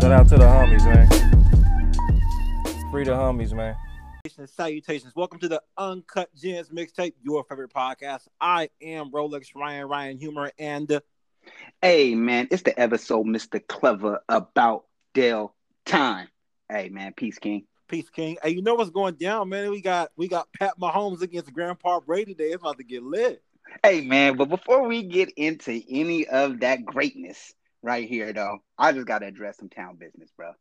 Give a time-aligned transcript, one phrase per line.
[0.00, 1.06] Shout out to the homies, man.
[2.90, 3.76] Free the homies, man.
[4.46, 5.14] Salutations.
[5.14, 8.26] Welcome to the Uncut Gems mixtape, your favorite podcast.
[8.40, 11.02] I am Rolex Ryan Ryan Humour and
[11.82, 13.60] Hey man, it's the ever so Mr.
[13.66, 16.28] Clever about Dell time.
[16.70, 17.66] Hey man, peace king.
[17.86, 18.38] Peace King.
[18.42, 19.70] Hey, you know what's going down, man?
[19.70, 22.52] We got we got Pat Mahomes against Grandpa Brady today.
[22.52, 23.42] It's about to get lit.
[23.84, 28.92] Hey man, but before we get into any of that greatness right here though, I
[28.92, 30.52] just gotta address some town business, bro.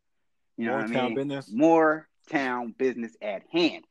[0.58, 1.16] You know More what I town mean?
[1.16, 1.52] business?
[1.52, 3.86] More town business at hand.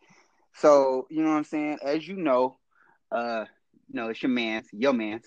[0.55, 1.79] So, you know what I'm saying?
[1.83, 2.59] As you know,
[3.13, 3.45] uh,
[3.89, 5.25] you know, it's your man's, your man's,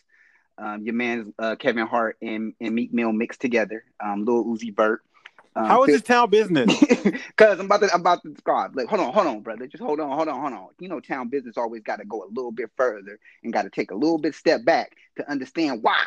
[0.57, 4.75] um, your man's uh, Kevin Hart and, and Meek Mill mixed together, um, Lil Uzi
[4.75, 5.01] Vert.
[5.55, 6.71] Um, How is this town business?
[7.35, 8.75] Cause I'm about to I'm about to describe.
[8.75, 9.67] Like, hold on, hold on, brother.
[9.67, 10.67] Just hold on, hold on, hold on.
[10.79, 13.69] You know, town business always got to go a little bit further and got to
[13.69, 16.05] take a little bit step back to understand why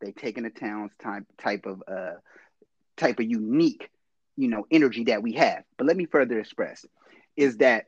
[0.00, 2.14] they taking the town's type type of uh
[2.96, 3.90] type of unique,
[4.36, 5.64] you know, energy that we have.
[5.76, 6.84] But let me further express
[7.36, 7.86] is that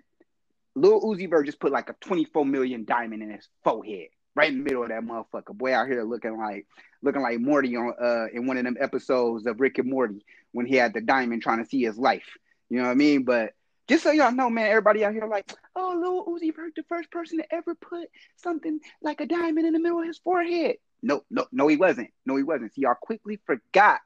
[0.75, 4.59] Lil Uzi Vert just put like a 24 million diamond in his forehead, right in
[4.59, 5.55] the middle of that motherfucker.
[5.55, 6.67] Boy out here looking like
[7.03, 10.67] looking like Morty on uh in one of them episodes of Rick and Morty when
[10.67, 12.39] he had the diamond trying to see his life.
[12.71, 13.25] You know what I mean?
[13.25, 13.53] But
[13.93, 17.11] just so y'all know, man, everybody out here like, oh, Lil Uzi Vert, the first
[17.11, 20.77] person to ever put something like a diamond in the middle of his forehead.
[21.03, 22.09] No, no, no, he wasn't.
[22.25, 22.73] No, he wasn't.
[22.73, 24.01] See, y'all quickly forgot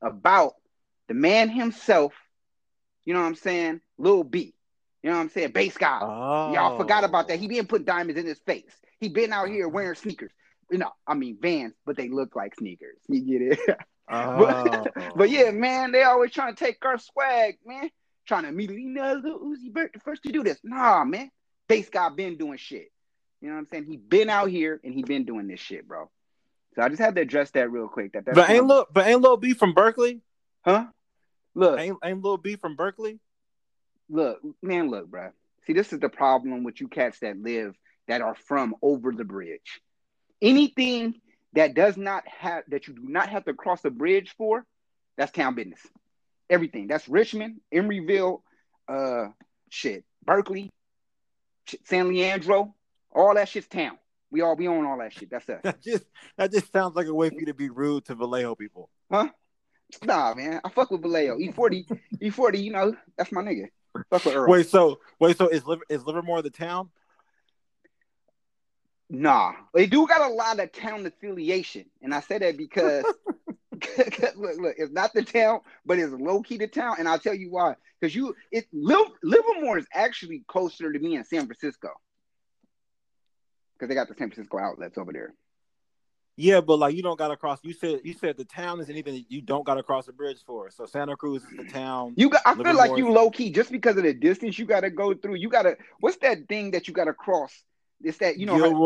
[0.00, 0.54] about
[1.08, 2.14] the man himself.
[3.04, 3.82] You know what I'm saying?
[3.98, 4.54] Lil B.
[5.02, 5.50] You know what I'm saying?
[5.50, 6.02] Based God.
[6.04, 6.54] Oh.
[6.54, 7.38] Y'all forgot about that.
[7.38, 7.48] He oh.
[7.50, 8.72] didn't put diamonds in his face.
[8.98, 10.08] He been out here wearing mm-hmm.
[10.08, 10.32] sneakers.
[10.70, 12.96] You know, I mean Vans, but they look like sneakers.
[13.08, 13.78] You get it?
[14.10, 14.86] Oh.
[15.16, 17.90] But yeah, man, they always trying to take our swag, man.
[18.28, 20.58] Trying to immediately, you know, Lil Uzi Vert the first to do this.
[20.62, 21.30] Nah, man.
[21.66, 22.92] Based God been doing shit.
[23.40, 23.86] You know what I'm saying?
[23.86, 26.10] He been out here and he been doing this shit, bro.
[26.74, 28.12] So I just had to address that real quick.
[28.12, 30.20] That that's But ain't look, but ain't Lil B from Berkeley?
[30.62, 30.86] huh?
[31.54, 33.18] Look, Ain't ain't Lil B from Berkeley?
[34.10, 35.30] look, man, look, bro.
[35.66, 37.74] See, this is the problem with you cats that live
[38.08, 39.80] that are from over the bridge.
[40.40, 41.14] Anything
[41.54, 44.64] that does not have that you do not have to cross a bridge for,
[45.16, 45.80] that's town business.
[46.50, 46.86] Everything.
[46.86, 48.42] That's Richmond, Emeryville,
[48.88, 49.28] uh,
[49.70, 50.70] shit, Berkeley,
[51.66, 52.74] shit, San Leandro,
[53.14, 53.98] all that shit's town.
[54.30, 55.30] We all we own all that shit.
[55.30, 55.60] That's us.
[55.62, 56.04] That just
[56.36, 58.90] that just sounds like a way for you to be rude to Vallejo people.
[59.10, 59.28] Huh?
[60.04, 60.60] Nah, man.
[60.64, 61.38] I fuck with Vallejo.
[61.38, 63.68] E40, E40, you know, that's my nigga.
[64.10, 64.50] Fuck with Earl.
[64.50, 66.90] Wait, so wait, so is Liver, is Livermore the town?
[69.10, 73.04] Nah, they do got a lot of town affiliation, and I say that because
[74.36, 77.34] look, look, it's not the town, but it's low key the town, and I'll tell
[77.34, 77.74] you why.
[78.00, 81.88] Because you, it Liv- Livermore is actually closer to me in San Francisco
[83.74, 85.34] because they got the San Francisco outlets over there.
[86.36, 87.58] Yeah, but like you don't gotta cross.
[87.64, 90.38] You said you said the town is anything that you don't gotta cross the bridge
[90.46, 90.70] for.
[90.70, 92.14] So Santa Cruz is the town.
[92.16, 94.80] You got, I feel like you low key just because of the distance you got
[94.80, 95.34] to go through.
[95.34, 97.52] You got to, what's that thing that you got to cross?
[98.04, 98.56] It's that you know.
[98.70, 98.78] how-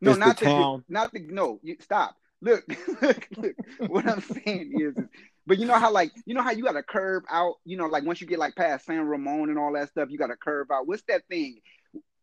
[0.00, 0.84] No, not the town.
[0.88, 1.60] not the no.
[1.62, 2.16] You, stop.
[2.44, 2.64] Look,
[3.02, 3.54] look, look.
[3.90, 5.08] What I'm saying is, is-
[5.46, 7.54] but you know how like you know how you got to curve out.
[7.64, 10.18] You know, like once you get like past San Ramon and all that stuff, you
[10.18, 10.86] got to curve out.
[10.86, 11.58] What's that thing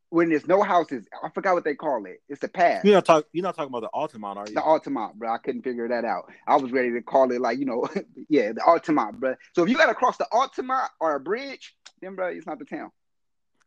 [0.09, 1.07] when there's no houses?
[1.23, 2.21] I forgot what they call it.
[2.29, 2.83] It's the path.
[2.83, 3.27] You're not talking.
[3.33, 4.53] You're not talking about the Altamont, are you?
[4.55, 5.31] The Altamont, bro.
[5.33, 6.31] I couldn't figure that out.
[6.47, 7.87] I was ready to call it like you know,
[8.29, 9.35] yeah, the Altamont, bro.
[9.55, 12.59] So if you got to cross the Altamont or a bridge, then bro, it's not
[12.59, 12.91] the town.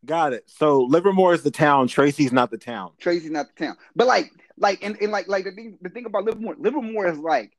[0.05, 0.43] Got it.
[0.49, 1.87] So Livermore is the town.
[1.87, 2.91] Tracy's not the town.
[2.99, 3.77] Tracy's not the town.
[3.95, 7.17] But like, like, and, and like, like the thing, the thing about Livermore, Livermore is
[7.17, 7.51] like,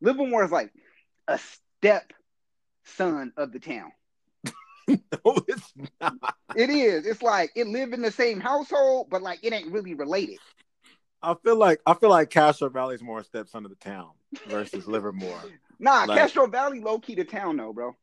[0.00, 0.72] Livermore is like
[1.28, 2.12] a step
[2.84, 3.92] son of the town.
[4.88, 6.14] no, it's not.
[6.54, 7.06] It is.
[7.06, 10.38] It's like it live in the same household, but like it ain't really related.
[11.22, 14.10] I feel like I feel like Castro Valley's more a stepson of the town
[14.46, 15.40] versus Livermore.
[15.78, 17.96] Nah, Like- Castro Valley low key the town though, bro.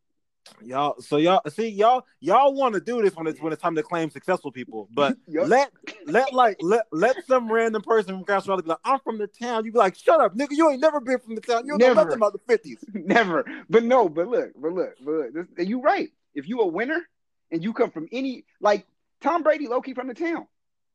[0.64, 3.76] Y'all, so y'all see y'all y'all want to do this when it's when it's time
[3.76, 5.48] to claim successful people, but Yup.
[5.48, 5.72] let
[6.06, 9.28] let like let let some random person from Castro Valley be like, I'm from the
[9.28, 9.66] town.
[9.66, 11.66] You be like, shut up, nigga, you ain't never been from the town.
[11.66, 12.84] You don't know nothing about the fifties.
[12.94, 13.46] Never.
[13.70, 15.34] But no, but look, but look, but look.
[15.34, 16.10] This, you right.
[16.34, 17.08] If you a winner
[17.52, 18.86] and you come from any like
[19.22, 20.48] Tom Brady, low key from the town.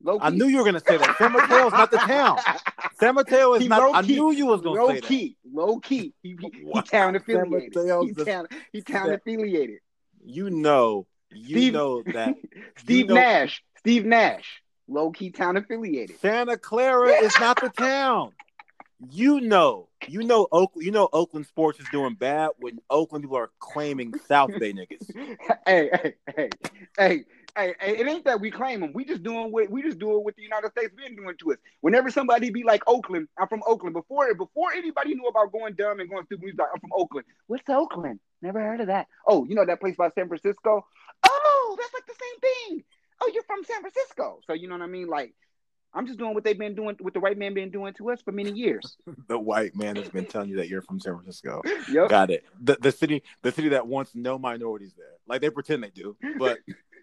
[0.03, 0.27] Low key.
[0.27, 1.17] I knew you were gonna say that.
[1.21, 2.39] Mateo's not the town.
[2.99, 3.95] San Mateo is He not.
[3.95, 5.07] I knew you was gonna low say that.
[5.07, 6.15] key, low key.
[6.23, 7.75] He, he, he town affiliated.
[7.75, 9.79] He town, he town affiliated.
[10.25, 12.35] You know, you Steve- know that
[12.79, 16.19] Steve know- Nash, Steve Nash, low key town affiliated.
[16.21, 18.33] Santa Clara is not the town.
[19.11, 20.87] You know, you know, Oakland.
[20.87, 25.15] You know, Oakland sports is doing bad when Oakland people are claiming South Bay niggas.
[25.67, 26.51] hey, hey, hey,
[26.97, 27.25] hey,
[27.57, 28.93] hey, it ain't that we claim them.
[28.93, 31.59] We just doing what we just doing what the United States been doing to us.
[31.81, 33.95] Whenever somebody be like Oakland, I'm from Oakland.
[33.95, 36.93] Before before anybody knew about going dumb and going stupid, we was like, I'm from
[36.95, 37.27] Oakland.
[37.47, 38.21] What's Oakland?
[38.43, 39.07] Never heard of that.
[39.27, 40.87] Oh, you know that place by San Francisco?
[41.25, 42.85] Oh, that's like the same thing.
[43.21, 44.41] Oh, you're from San Francisco.
[44.47, 45.09] So you know what I mean?
[45.09, 45.35] Like,
[45.95, 48.21] I'm just doing what they've been doing, what the white man been doing to us
[48.21, 48.97] for many years.
[49.29, 51.63] The white man has been telling you that you're from San Francisco.
[51.91, 52.09] Yep.
[52.11, 52.45] Got it.
[52.61, 55.15] The the city, the city that wants no minorities there.
[55.27, 56.59] Like they pretend they do, but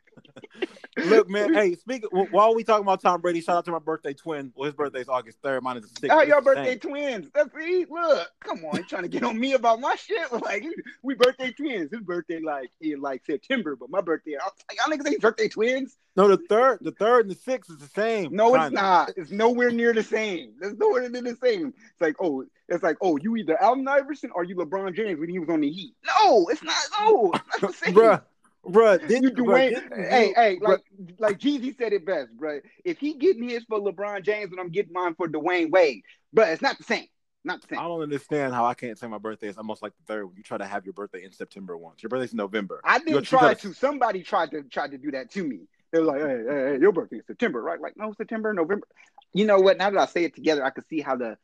[0.98, 1.54] look, man.
[1.54, 3.42] Hey, speak while we talking about Tom Brady.
[3.42, 4.52] Shout out to my birthday twin.
[4.56, 5.64] Well, his birthday's August third.
[5.64, 6.18] Mine is the sixth.
[6.18, 7.30] Oh, y'all birthday twins.
[7.34, 10.22] That's see, look, come on, trying to get on me about my shit.
[10.44, 10.66] Like
[11.04, 11.92] we birthday twins.
[11.92, 15.22] His birthday like in like September, but my birthday, I was like, y'all niggas ain't
[15.22, 15.98] birthday twins.
[16.16, 18.36] No, the third, the third, and the sixth is the same.
[18.36, 19.12] No, it's not.
[19.16, 20.54] It's nowhere near the same.
[20.62, 21.68] It's nowhere near the same.
[21.70, 25.30] It's like, oh, it's like, oh, you either Allen Iverson or you LeBron James when
[25.30, 25.96] he was on the Heat.
[26.06, 26.76] No, it's not.
[27.00, 27.96] No, it's not the same.
[27.96, 28.22] bruh,
[28.66, 29.00] bruh.
[29.08, 30.82] Didn't, You bruh, Dwyane, didn't hey, hey, bruh, like
[31.20, 32.60] like Jeezy said it best, bro.
[32.84, 36.50] If he getting his for LeBron James and I'm getting mine for Dwyane Wade, but
[36.50, 37.08] it's not the same.
[37.46, 37.80] Not the same.
[37.80, 40.38] I don't understand how I can't say my birthday is almost like the third when
[40.38, 42.02] you try to have your birthday in September once.
[42.02, 42.80] Your birthday's in November.
[42.86, 43.74] I didn't you try gotta- to.
[43.74, 45.68] Somebody tried to tried to do that to me.
[45.92, 47.80] They were like, hey, hey, hey, your birthday is September, right?
[47.80, 48.88] Like, no, September, November.
[49.34, 49.78] You know what?
[49.78, 51.38] Now that I say it together, I can see how the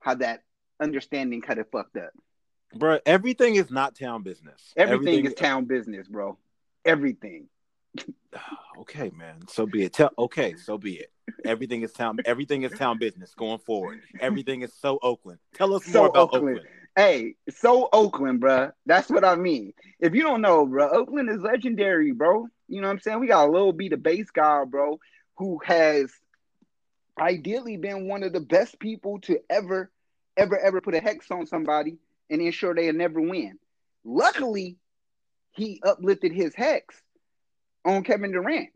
[0.00, 0.42] how that
[0.78, 2.10] understanding kind of fucked up.
[2.74, 4.74] Bro, everything is not town business.
[4.76, 6.36] Everything, is town business, bro.
[6.86, 7.48] Everything.
[8.78, 9.36] Okay, man.
[9.48, 9.94] So be it.
[9.94, 11.10] Tell okay, so be it.
[11.46, 12.18] Everything is town.
[12.26, 14.00] Everything is town business going forward.
[14.20, 15.38] Everything is so Oakland.
[15.54, 16.58] Tell us So more about Oakland.
[16.58, 16.68] Oakland.
[16.94, 18.70] Hey, so Oakland, bro.
[18.84, 19.72] That's what I mean.
[19.98, 22.48] If you don't know, bro, Oakland is legendary, bro.
[22.68, 23.20] You know what I'm saying?
[23.20, 25.00] We got a little beat of Based God, bro,
[25.36, 26.12] who has
[27.18, 29.90] ideally been one of the best people to ever,
[30.36, 31.96] ever, ever put a hex on somebody
[32.28, 33.58] and ensure they'll never win.
[34.04, 34.76] Luckily,
[35.56, 36.94] he uplifted his hex
[37.84, 38.70] on Kevin Durant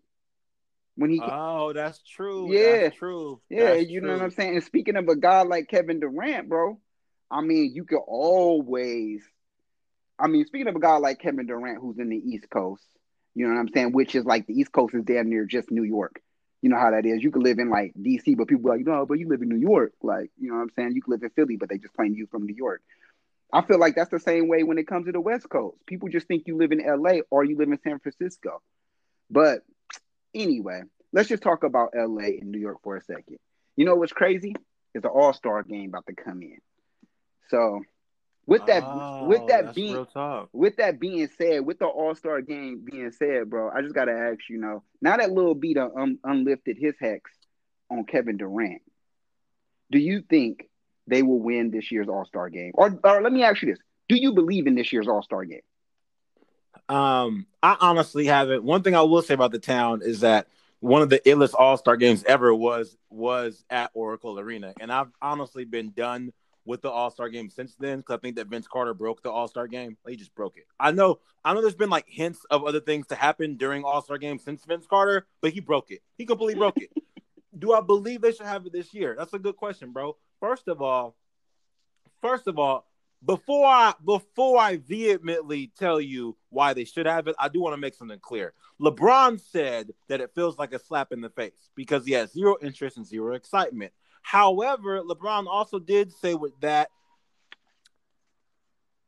[0.96, 2.52] when he Oh, that's true.
[2.52, 2.82] Yeah.
[2.82, 3.40] That's true.
[3.48, 4.16] yeah, That's you know true.
[4.16, 4.54] what I'm saying?
[4.56, 6.78] And speaking of a guy like Kevin Durant, bro,
[7.30, 9.22] I mean, you could always,
[10.18, 12.84] I mean, speaking of a guy like Kevin Durant who's in the East Coast,
[13.34, 13.92] you know what I'm saying?
[13.92, 16.20] Which is like the East Coast is damn near just New York.
[16.62, 17.22] You know how that is.
[17.22, 19.56] You could live in like DC, but people like, no, but you live in New
[19.56, 19.92] York.
[20.02, 20.92] Like, you know what I'm saying?
[20.94, 22.82] You could live in Philly, but they just claim you from New York.
[23.52, 25.78] I feel like that's the same way when it comes to the West Coast.
[25.86, 28.62] People just think you live in LA or you live in San Francisco.
[29.30, 29.60] But
[30.34, 33.38] anyway, let's just talk about LA and New York for a second.
[33.76, 34.54] You know what's crazy?
[34.94, 36.58] It's an all-star game about to come in.
[37.48, 37.82] So
[38.46, 40.06] with that Oh, with that being
[40.52, 44.12] with that being said, with the All Star game being said, bro, I just gotta
[44.12, 47.30] ask you know now that Lil B done un- unlifted his hex
[47.90, 48.82] on Kevin Durant,
[49.90, 50.68] do you think
[51.10, 52.72] they will win this year's All Star game?
[52.74, 55.44] Or, or let me ask you this: Do you believe in this year's All Star
[55.44, 55.60] game?
[56.88, 58.64] Um, I honestly haven't.
[58.64, 60.48] One thing I will say about the town is that
[60.80, 65.10] one of the illest All Star games ever was was at Oracle Arena, and I've
[65.20, 66.32] honestly been done
[66.64, 69.30] with the All Star game since then because I think that Vince Carter broke the
[69.30, 69.96] All Star game.
[70.08, 70.64] He just broke it.
[70.78, 71.20] I know.
[71.44, 71.60] I know.
[71.60, 74.86] There's been like hints of other things to happen during All Star game since Vince
[74.86, 76.00] Carter, but he broke it.
[76.16, 76.90] He completely broke it.
[77.58, 79.16] Do I believe they should have it this year?
[79.18, 80.16] That's a good question, bro.
[80.40, 81.16] First of all,
[82.20, 82.86] first of all,
[83.24, 87.74] before I before I vehemently tell you why they should have it, I do want
[87.74, 88.54] to make something clear.
[88.80, 92.56] LeBron said that it feels like a slap in the face because he has zero
[92.62, 93.92] interest and zero excitement.
[94.22, 96.88] However, LeBron also did say with that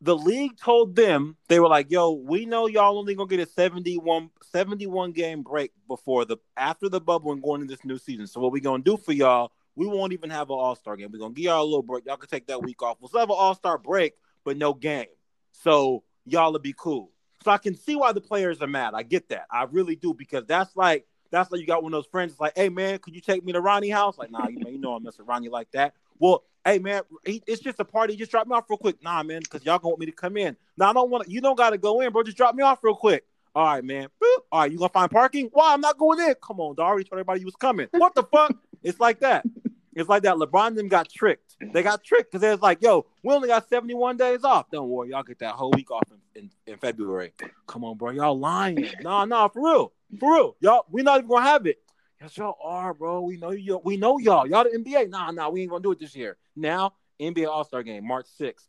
[0.02, 3.46] the league told them they were like, "Yo, we know y'all only gonna get a
[3.46, 8.26] 71, 71 game break before the after the bubble and going into this new season.
[8.26, 9.52] So what we gonna do for y'all?
[9.74, 11.10] We won't even have an All Star game.
[11.12, 12.06] We're gonna give y'all a little break.
[12.06, 12.98] Y'all can take that week off.
[13.00, 14.14] We'll still have an All Star break,
[14.44, 15.06] but no game.
[15.52, 17.10] So y'all will be cool.
[17.44, 18.94] So I can see why the players are mad.
[18.94, 19.46] I get that.
[19.50, 22.32] I really do because that's like that's like you got one of those friends.
[22.32, 24.18] It's like, hey man, could you take me to Ronnie house?
[24.18, 25.94] Like, nah, you you know I'm messing Ronnie like that.
[26.18, 28.14] Well, hey man, he, it's just a party.
[28.14, 29.02] Just drop me off real quick.
[29.02, 30.56] Nah, man, because y'all gonna want me to come in.
[30.76, 31.28] Now I don't want.
[31.28, 32.22] You don't gotta go in, bro.
[32.22, 33.24] Just drop me off real quick.
[33.54, 34.08] All right, man.
[34.22, 34.38] Boop.
[34.50, 35.48] All right, you gonna find parking?
[35.52, 36.34] Why I'm not going in?
[36.42, 37.00] Come on, dog.
[37.00, 37.88] I told everybody you was coming.
[37.90, 38.54] What the fuck?
[38.82, 39.44] It's like that.
[39.94, 40.36] It's like that.
[40.36, 41.54] LeBron them got tricked.
[41.60, 44.70] They got tricked because they was like, yo, we only got 71 days off.
[44.70, 47.34] Don't worry, y'all get that whole week off in, in, in February.
[47.66, 48.10] Come on, bro.
[48.10, 48.88] Y'all lying.
[49.02, 49.92] nah, nah, for real.
[50.18, 50.56] For real.
[50.60, 51.78] Y'all, we not even gonna have it.
[52.20, 53.20] Yes, y'all are, bro.
[53.20, 53.80] We know you.
[53.84, 54.46] We know y'all.
[54.46, 55.10] Y'all the NBA.
[55.10, 56.38] Nah, nah, we ain't gonna do it this year.
[56.56, 58.66] Now, NBA All Star Game, March 6th.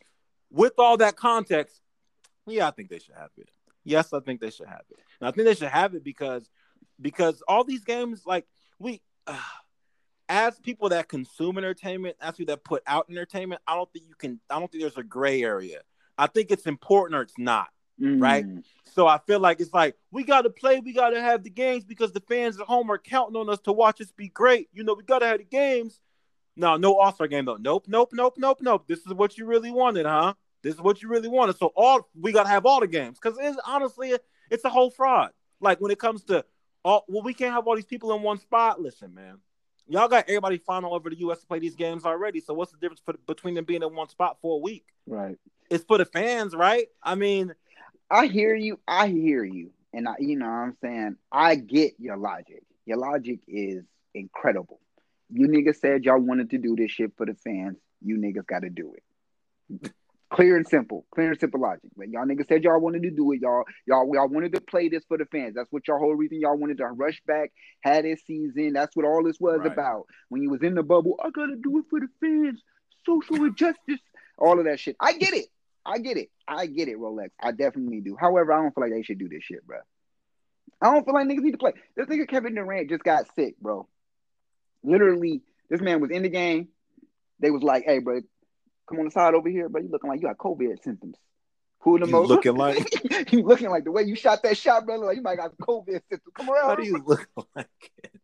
[0.52, 1.80] With all that context,
[2.48, 3.50] yeah, I think they should have it.
[3.86, 5.00] Yes, I think they should have it.
[5.20, 6.50] And I think they should have it because
[7.02, 8.46] because all these games, like
[8.80, 9.38] we, uh,
[10.30, 14.16] as people that consume entertainment, as people that put out entertainment, I don't think you
[14.16, 14.40] can.
[14.50, 15.82] I don't think there's a gray area.
[16.18, 17.68] I think it's important or it's not.
[18.02, 18.22] Mm.
[18.22, 18.46] Right?
[18.86, 21.50] So I feel like it's like we got to play, we got to have the
[21.50, 24.68] games because the fans at home are counting on us to watch us be great.
[24.74, 26.00] You know, we got to have the games.
[26.56, 27.58] No, no All Star game though.
[27.58, 28.88] Nope, nope, nope, nope, nope.
[28.88, 30.34] This is what you really wanted, huh?
[30.62, 31.58] This is what you really wanted.
[31.58, 34.14] So all we got to have all the games because it's honestly
[34.50, 35.32] it's a whole fraud.
[35.60, 36.46] Like when it comes to
[36.86, 38.82] all, well, we can't have all these people in one spot.
[38.82, 39.38] Listen, man,
[39.88, 41.40] y'all got everybody flying all over the U.S.
[41.42, 42.40] to play these games already.
[42.40, 44.86] So what's the difference for, between them being in one spot for a week?
[45.08, 45.38] Right.
[45.70, 46.88] It's for the fans, right?
[47.02, 47.54] I mean,
[48.10, 48.80] I hear you.
[48.88, 49.72] I hear you.
[49.94, 51.16] And I, you know what I'm saying?
[51.32, 52.64] I get your logic.
[52.86, 54.80] Your logic is incredible.
[55.32, 57.78] You niggas said y'all wanted to do this shit for the fans.
[58.02, 59.92] You niggas got to do it.
[60.34, 61.06] Clear and simple.
[61.14, 61.92] Clear and simple logic.
[61.96, 63.42] But y'all niggas said y'all wanted to do it.
[63.42, 65.54] Y'all, y'all, y'all wanted to play this for the fans.
[65.56, 68.74] That's what y'all whole reason y'all wanted to rush back, had this season.
[68.74, 69.72] That's what all this was Right.
[69.72, 70.08] about.
[70.30, 72.64] When you was in the bubble, I gotta do it for the fans.
[73.06, 74.00] Social injustice,
[74.40, 74.96] all of that shit.
[75.00, 75.46] I get it.
[75.86, 76.32] I get it.
[76.48, 77.30] I get it, Rolex.
[77.40, 78.18] I definitely do.
[78.20, 79.78] However, I don't feel like they should do this shit, bro.
[80.82, 81.74] I don't feel like niggas need to play.
[81.96, 83.88] This nigga Kevin Durant just got sick, bro.
[84.84, 86.70] Literally, this man was in the game.
[87.40, 88.22] They was like, "Hey, bro,
[88.88, 89.82] come on the side over here, bro.
[89.82, 91.16] You looking like you got COVID symptoms."
[91.82, 94.86] Who in the most looking like- you looking like the way you shot that shot,
[94.86, 95.04] brother?
[95.06, 96.34] Like you might got COVID symptoms.
[96.34, 96.70] Come around.
[96.70, 97.68] how do you look like?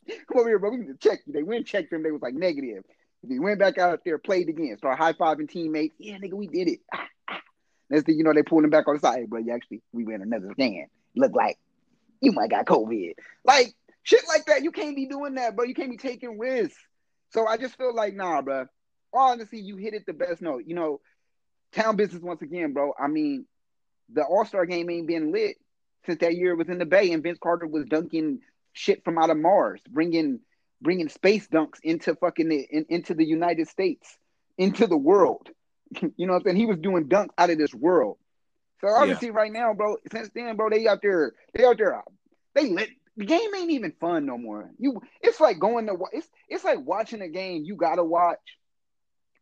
[0.07, 0.71] Come over here, bro.
[0.71, 1.33] We need to check you.
[1.33, 2.01] They went and checked him.
[2.03, 2.83] They was like negative.
[3.27, 5.93] He went back out there, played again, started high fiving teammates.
[5.99, 6.79] Yeah, nigga, we did it.
[6.93, 7.41] Ah, ah.
[7.89, 9.19] Next thing you know, they pulled him back on the side.
[9.19, 10.85] Hey, bro, you actually, we ran another scan.
[11.17, 11.57] Look like
[12.21, 13.11] you might got COVID.
[13.43, 13.73] Like
[14.03, 14.63] shit like that.
[14.63, 15.65] You can't be doing that, bro.
[15.65, 16.77] You can't be taking risks.
[17.31, 18.67] So I just feel like, nah, bro.
[19.13, 20.63] Honestly, you hit it the best note.
[20.65, 21.01] You know,
[21.73, 22.93] town business once again, bro.
[22.99, 23.45] I mean,
[24.11, 25.57] the All Star game ain't been lit
[26.05, 28.39] since that year it was in the Bay, and Vince Carter was dunking
[28.73, 30.39] shit from out of Mars, bringing
[30.81, 34.17] bringing space dunks into fucking the, in, into the United States,
[34.57, 35.49] into the world.
[36.01, 36.55] you know what I'm saying?
[36.55, 38.17] He was doing dunks out of this world.
[38.81, 39.97] So obviously, right now, bro.
[40.11, 42.01] Since then, bro, they out there, they out there,
[42.55, 42.89] they lit.
[43.17, 44.71] The game ain't even fun no more.
[44.77, 48.39] You, it's like going to, it's it's like watching a game you gotta watch.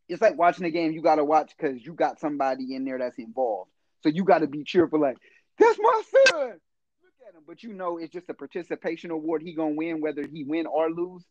[0.10, 3.18] It's like watching a game you gotta watch because you got somebody in there that's
[3.18, 3.72] involved.
[4.04, 5.18] So you got to be cheerful, like
[5.60, 6.34] that's my son.
[6.34, 9.42] Look at him, but you know it's just a participation award.
[9.42, 11.24] He gonna win whether he win or lose.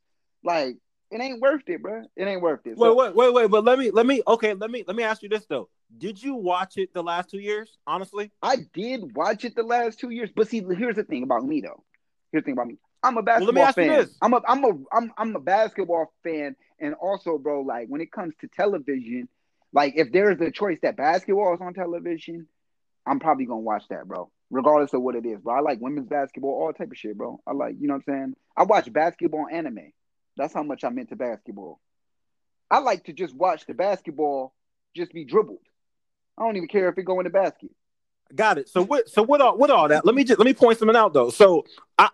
[0.43, 0.77] Like
[1.11, 2.03] it ain't worth it, bro.
[2.17, 2.77] It ain't worth it.
[2.77, 3.51] So- Wait, wait, wait, wait.
[3.51, 4.23] But let me, let me.
[4.27, 5.69] Okay, let me, let me ask you this though.
[5.97, 7.79] Did you watch it the last two years?
[7.87, 11.45] Honestly, I did watch it the last two years, but see, here's the thing about
[11.45, 11.85] me though.
[12.33, 12.79] Here's the thing about me.
[13.07, 13.99] I'm a Well, let basketball me ask you fan.
[13.99, 14.17] this.
[14.21, 18.11] I'm a I'm a I'm I'm a basketball fan, and also, bro, like when it
[18.13, 19.29] comes to television,
[19.73, 22.49] like if there's a choice that basketball is on television,
[23.07, 24.31] I'm probably gonna watch that, bro.
[24.51, 25.55] Regardless of what it is, bro.
[25.55, 27.41] I like women's basketball, all type of shit, bro.
[27.47, 28.35] I like, you know what I'm saying?
[28.57, 29.93] I watch basketball anime.
[30.37, 31.81] That's how much I'm into basketball.
[32.71, 34.53] I like to just watch the basketball
[34.95, 35.59] just be dribbled.
[36.39, 37.71] I don't even care if it go in the basket.
[38.35, 38.69] got it.
[38.69, 39.09] So what?
[39.09, 39.41] So what?
[39.41, 40.05] All, what all that?
[40.05, 41.31] Let me just let me point something out though.
[41.31, 41.65] So
[41.99, 42.09] I,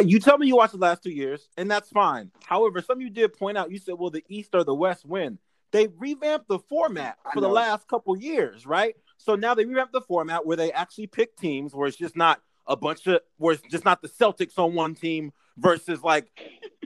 [0.00, 2.30] you tell me you watched the last two years, and that's fine.
[2.44, 3.70] However, some of you did point out.
[3.70, 5.38] You said, well, the East or the West win.
[5.70, 8.96] They revamped the format for the last couple years, right?
[9.18, 12.40] So now they revamped the format where they actually pick teams where it's just not
[12.66, 16.30] a bunch of where it's just not the Celtics on one team versus like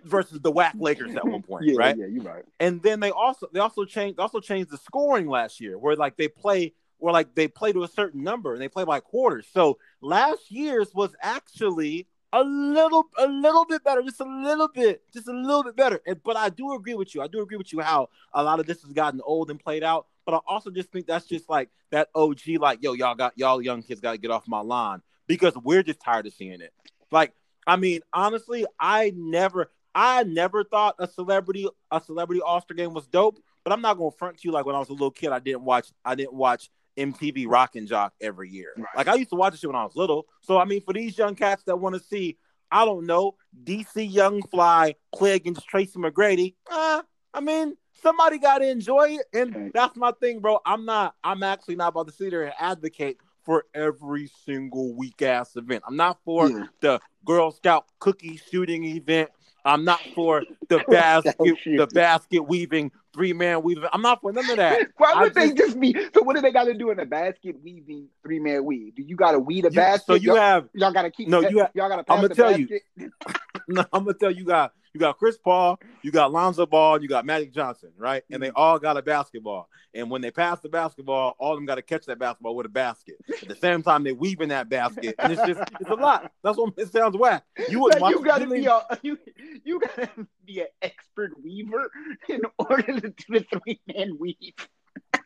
[0.04, 1.96] versus the whack Lakers at one point, yeah, right?
[1.96, 2.44] yeah, you're right.
[2.58, 6.16] and then they also they also changed also changed the scoring last year where like
[6.16, 9.46] they play where like they play to a certain number and they play by quarters
[9.52, 15.02] so last year's was actually a little a little bit better just a little bit
[15.12, 17.58] just a little bit better and, but i do agree with you i do agree
[17.58, 20.40] with you how a lot of this has gotten old and played out but I
[20.46, 24.00] also just think that's just like that OG, like, yo, y'all got y'all young kids
[24.00, 26.72] got to get off my lawn because we're just tired of seeing it.
[27.10, 27.32] Like,
[27.66, 32.94] I mean, honestly, I never, I never thought a celebrity, a celebrity All Star game
[32.94, 33.38] was dope.
[33.64, 35.38] But I'm not gonna front to you like when I was a little kid, I
[35.38, 38.72] didn't watch, I didn't watch MTV Rock and Jock every year.
[38.76, 38.86] Right.
[38.96, 40.26] Like I used to watch this shit when I was little.
[40.40, 42.36] So I mean, for these young cats that want to see,
[42.70, 46.54] I don't know, DC Young Fly play against Tracy McGrady.
[46.70, 47.02] Uh,
[47.34, 50.58] I mean, somebody got to enjoy it, and that's my thing, bro.
[50.64, 51.14] I'm not.
[51.22, 55.82] I'm actually not about to sit there and advocate for every single weak ass event.
[55.86, 56.64] I'm not for Yeah.
[56.80, 59.30] the Girl Scout cookie shooting event.
[59.64, 63.84] I'm not for the basket, the basket weaving, three man weaving.
[63.92, 64.88] I'm not for none of that.
[64.96, 65.94] Why I would they just- just be?
[66.14, 68.94] So what do they got to do in a basket weaving three man weave?
[68.96, 70.06] Do you got to weed a You- basket?
[70.06, 71.28] so you y'all, have y'all got to keep.
[71.28, 72.12] No, you have- y'all got to.
[72.12, 72.80] I'ma the tell you.
[73.68, 77.08] No, I'm gonna tell you, got you got Chris Paul, you got Lonzo Ball, you
[77.08, 78.22] got Magic Johnson, right?
[78.30, 78.56] And they Mm-hmm.
[78.56, 79.68] all got a basketball.
[79.94, 82.66] And when they pass the basketball, all of them got to catch that basketball with
[82.66, 83.16] a basket.
[83.42, 86.30] At the same time, they weave in that basket, and it's just it's a lot.
[86.42, 87.44] That's what it sounds whack.
[87.68, 89.18] You Like, you got to be a you
[89.64, 91.90] you got to be an expert weaver
[92.28, 94.36] in order to do the three man weave.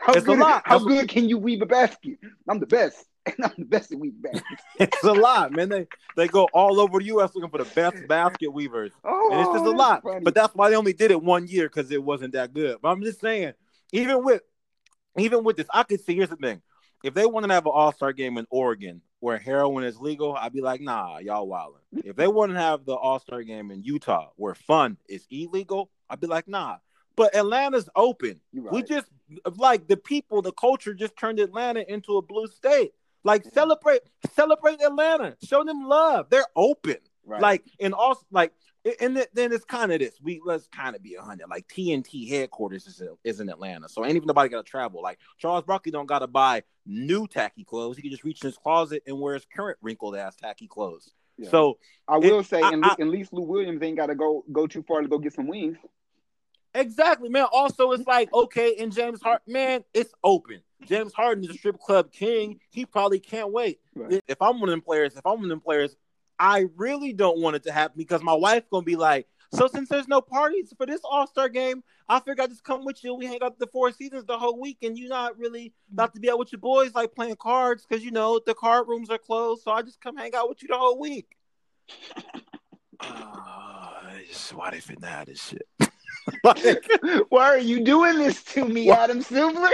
[0.00, 0.62] how It's a good, lot.
[0.64, 2.18] How That's- good can you weave a basket?
[2.48, 4.62] I'm the best, and I'm the best at weaving baskets.
[4.80, 5.68] It's a lot, man.
[5.68, 7.34] They they go all over the U.S.
[7.34, 8.92] looking for the best basket weavers.
[9.04, 10.02] Oh, and it's just a oh, lot.
[10.02, 10.20] funny.
[10.22, 12.78] But that's why they only did it one year because it wasn't that good.
[12.80, 13.52] But I'm just saying,
[13.92, 14.42] even with
[15.16, 16.14] even with this, I could see.
[16.14, 16.62] Here's the thing:
[17.04, 20.34] if they want to have an All Star game in Oregon where heroin is legal,
[20.36, 22.04] I'd be like, nah, y'all wildin'.
[22.04, 25.90] If they want to have the All Star game in Utah where fun is illegal,
[26.08, 26.76] I'd be like, nah.
[27.16, 28.40] But Atlanta's open.
[28.54, 28.72] Right.
[28.72, 29.06] We just
[29.56, 32.92] like the people, the culture just turned Atlanta into a blue state.
[33.24, 34.00] Like celebrate,
[34.34, 35.36] celebrate Atlanta.
[35.42, 36.30] Show them love.
[36.30, 36.96] They're open.
[37.24, 37.42] Right.
[37.42, 38.52] Like and also like
[39.00, 40.18] and then it's kind of this.
[40.22, 41.48] We let's kind of be a hundred.
[41.50, 45.02] Like TNT headquarters is in, is in Atlanta, so ain't even nobody got to travel.
[45.02, 47.96] Like Charles Barkley don't got to buy new tacky clothes.
[47.96, 51.12] He can just reach in his closet and wear his current wrinkled ass tacky clothes.
[51.36, 51.50] Yeah.
[51.50, 54.82] So I will say, I- at, least Lou Williams ain't got to go go too
[54.82, 55.76] far to go get some wings.
[56.74, 57.46] Exactly, man.
[57.52, 60.60] Also, it's like okay, and James Harden, man, it's open.
[60.86, 62.60] James Harden is a strip club king.
[62.70, 63.80] He probably can't wait.
[63.94, 64.22] Right.
[64.26, 65.96] If I'm one of them players, if I'm one of them players,
[66.38, 69.88] I really don't want it to happen because my wife's gonna be like, so since
[69.88, 73.14] there's no parties for this All Star game, I figure I just come with you.
[73.14, 76.20] We hang out the Four Seasons the whole week, and you're not really about to
[76.20, 79.18] be out with your boys like playing cards because you know the card rooms are
[79.18, 79.62] closed.
[79.62, 81.36] So I just come hang out with you the whole week.
[83.00, 85.87] Uh, just why they fit out this shit?
[86.44, 86.88] like,
[87.28, 88.98] Why are you doing this to me, What?
[89.00, 89.68] Adam Silver?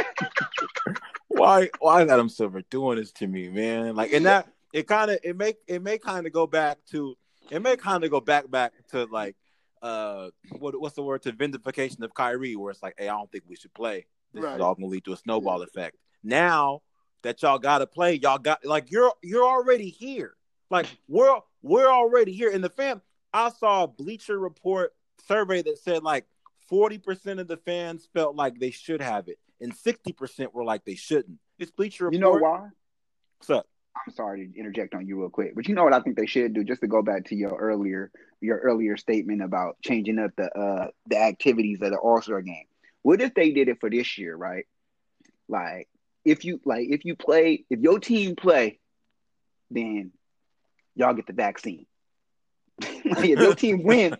[1.28, 3.96] why why is Adam Silver doing this to me, man?
[3.96, 7.16] Like and that it kind of it make it may kind of go back to
[7.50, 9.36] it may kind of go back back to like
[9.82, 13.30] uh what what's the word to vindication of Kyrie where it's like hey I don't
[13.32, 14.56] think we should play this Right.
[14.56, 16.82] is all gonna lead to a snowball effect now
[17.22, 20.34] that y'all gotta play y'all got like you're you're already here
[20.70, 24.94] like we're we're already here in the fam I saw a Bleacher Report
[25.26, 26.26] survey that said like
[26.70, 30.94] 40% of the fans felt like they should have it and 60% were like they
[30.94, 31.38] shouldn't.
[31.58, 32.14] It's Bleacher Report.
[32.14, 32.68] You know why?
[33.38, 33.66] What's up?
[33.96, 36.26] I'm sorry to interject on you real quick, but you know what I think they
[36.26, 40.32] should do, just to go back to your earlier your earlier statement about changing up
[40.36, 42.66] the uh the activities of the All Star game.
[43.02, 44.66] What if they did it for this year, right?
[45.48, 45.88] Like
[46.24, 48.80] if you like if you play if your team play,
[49.70, 50.10] then
[50.96, 51.86] y'all get the vaccine.
[52.82, 54.16] like if your team win,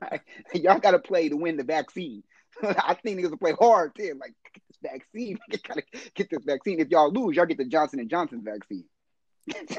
[0.00, 0.22] like,
[0.54, 2.22] y'all got to play to win the vaccine.
[2.62, 4.16] I think niggas will play hard too.
[4.20, 5.82] Like get this vaccine, gotta
[6.14, 6.80] get this vaccine.
[6.80, 8.84] If y'all lose, y'all get the Johnson and Johnson vaccine.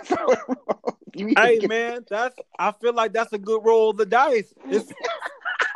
[0.05, 0.33] So,
[1.13, 4.53] Hey get- man, that's I feel like that's a good roll of the dice.
[4.67, 4.91] It's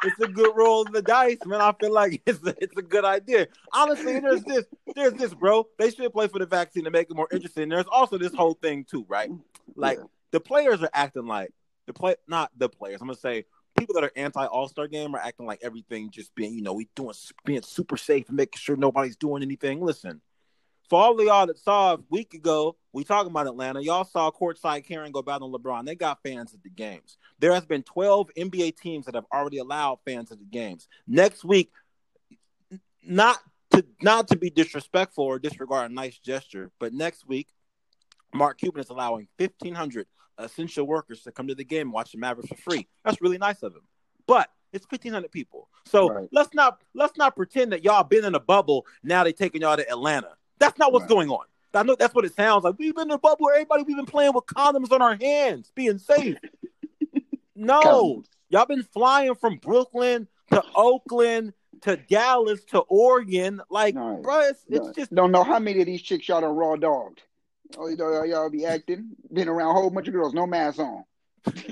[0.03, 1.61] it's a good roll of the dice, man.
[1.61, 3.47] I feel like it's a, it's a good idea.
[3.73, 5.67] Honestly, there's this there's this, bro.
[5.77, 7.69] They should play for the vaccine to make it more interesting.
[7.69, 9.29] There's also this whole thing too, right?
[9.75, 10.05] Like Yeah.
[10.31, 11.51] the players are acting like
[11.85, 13.01] the play not the players.
[13.01, 13.45] I'm gonna say
[13.77, 16.73] people that are anti All Star game are acting like everything just being, you know,
[16.73, 17.13] we doing
[17.45, 19.81] being super safe and making sure nobody's doing anything.
[19.81, 20.21] Listen,
[20.89, 23.81] for all of y'all that saw a week ago, we talking about Atlanta.
[23.81, 25.85] Y'all saw courtside Karen go battle LeBron.
[25.85, 27.17] They got fans at the games.
[27.39, 30.87] There has been 12 NBA teams that have already allowed fans at the games.
[31.07, 31.71] Next week,
[33.03, 33.39] not
[33.71, 37.47] to not to be disrespectful or disregard a nice gesture, but next week,
[38.33, 42.17] Mark Cuban is allowing 1,500 essential workers to come to the game and watch the
[42.17, 42.87] Mavericks for free.
[43.03, 43.81] That's really nice of him.
[44.27, 45.69] But it's 1,500 people.
[45.85, 46.29] So Right.
[46.31, 48.85] let's not let's not pretend that y'all been in a bubble.
[49.03, 50.31] Now they taking y'all to Atlanta.
[50.59, 51.09] That's not what's Right.
[51.09, 51.45] going on.
[51.73, 52.75] I know that's what it sounds like.
[52.79, 55.71] We've been in a bubble where everybody we've been playing with condoms on our hands,
[55.75, 56.37] being safe.
[57.57, 58.25] No, Condoms.
[58.49, 63.61] y'all been flying from Brooklyn to Oakland to Dallas to Oregon.
[63.69, 64.21] Like, Right.
[64.21, 67.23] bro, it's, it's just don't know how many of these chicks y'all done raw dogged.
[67.77, 70.79] Oh, you know, y'all be acting, been around a whole bunch of girls, no mask
[70.79, 71.03] on.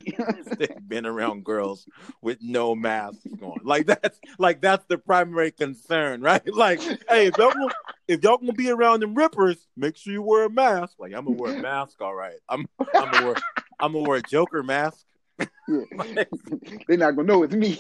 [0.06, 0.58] You know what I'm saying?
[0.60, 1.88] they've been around girls
[2.22, 3.60] with no masks on.
[3.64, 6.42] Like that's like that's the primary concern, right?
[6.54, 7.74] Like, hey, if y'all gonna,
[8.08, 10.94] if y'all gonna be around them rippers, make sure you wear a mask.
[11.00, 12.36] Like, I'm gonna wear a mask, all right.
[12.48, 13.36] I'm I'm gonna wear
[13.80, 15.06] I'm gonna wear a Joker mask.
[15.68, 17.80] They're not gonna know it's me.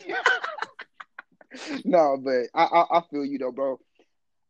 [1.86, 3.80] no, but I, I I feel you though, bro.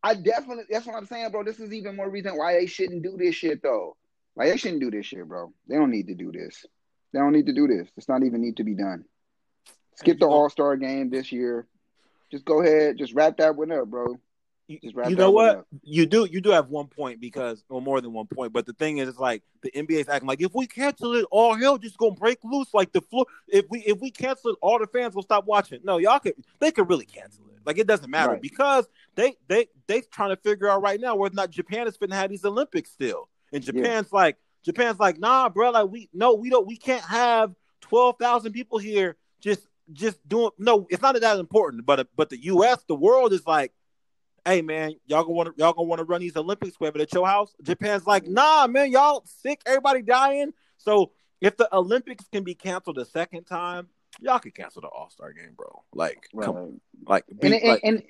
[0.04, 1.44] I definitely that's what I'm saying, bro.
[1.44, 3.96] This is even more reason why they shouldn't do this shit though.
[4.36, 5.54] Like they shouldn't do this shit, bro.
[5.68, 6.66] They don't need to do this.
[7.13, 7.88] They don't need to do this.
[7.96, 9.06] It's not even need to be done.
[9.96, 11.68] Skip the All Star game this year.
[12.32, 14.18] Just go ahead, just wrap that one up, bro.
[14.68, 15.58] You, Just wrap you know what?
[15.58, 15.68] up.
[15.84, 18.54] You do you do have one point because or more than one point.
[18.54, 21.54] But the thing is, it's like the NBA's acting like if we cancel it, all
[21.54, 22.74] hell just gonna break loose.
[22.74, 25.82] Like the floor, if we if we cancel it, all the fans will stop watching.
[25.84, 27.60] No, y'all could they could really cancel it.
[27.66, 28.42] Like it doesn't matter Right.
[28.42, 31.97] because they they they trying to figure out right now whether or not Japan is
[31.97, 33.30] finna have these Olympics still.
[33.52, 35.71] And Japan's like Japan's like nah, bro.
[35.71, 36.65] Like we no, we don't.
[36.65, 40.52] We can't have twelve thousand people here just just doing.
[40.58, 41.86] No, it's not that important.
[41.86, 42.84] But but the U.S.
[42.88, 43.71] the world is like
[44.45, 47.13] hey man, y'all gonna want to y'all gonna want to run these Olympics wherever at
[47.13, 47.54] your house?
[47.62, 50.54] Japan's like, nah, man, y'all sick, everybody dying.
[50.78, 53.88] So if the Olympics can be canceled a second time,
[54.19, 55.84] y'all can cancel the All Star game, bro.
[55.93, 58.04] Like, come, like, be, and, and, like and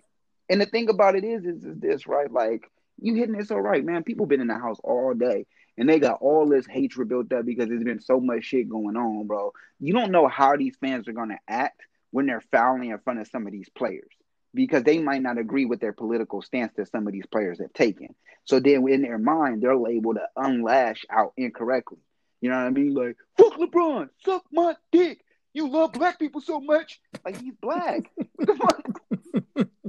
[0.54, 2.32] and the thing about it is, is, is this right?
[2.32, 2.70] Like
[3.02, 4.04] you hitting it so right, man.
[4.04, 5.48] People been in the house all day,
[5.80, 8.96] and they got all this hatred built up because there's been so much shit going
[8.96, 9.52] on, bro.
[9.80, 13.28] You don't know how these fans are gonna act when they're fouling in front of
[13.30, 14.12] some of these players
[14.54, 17.74] because they might not agree with their political stance that some of these players have
[17.74, 18.14] taken.
[18.46, 21.98] So then, in their mind, they're labeled to unlash out incorrectly.
[22.42, 22.94] You know what I mean?
[22.94, 25.26] Like, fuck LeBron, suck my dick.
[25.54, 27.00] You love black people so much.
[27.26, 28.12] Like he's black.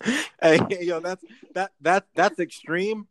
[0.42, 1.22] Hey, yo, that's
[1.54, 3.06] that that that's extreme,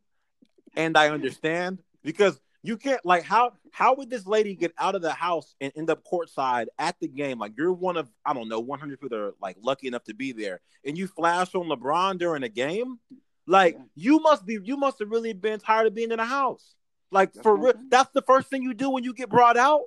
[0.75, 5.01] and I understand because you can't like how how would this lady get out of
[5.01, 7.37] the house and end up courtside at the game?
[7.37, 10.15] Like you're one of I don't know 100 people that are like lucky enough to
[10.15, 12.99] be there, and you flash on LeBron during a game.
[13.45, 13.83] Like Yeah.
[13.95, 16.73] you must be you must have really been tired of being in the house.
[17.11, 19.83] Like That's for real, that's the first thing you do when you get brought out.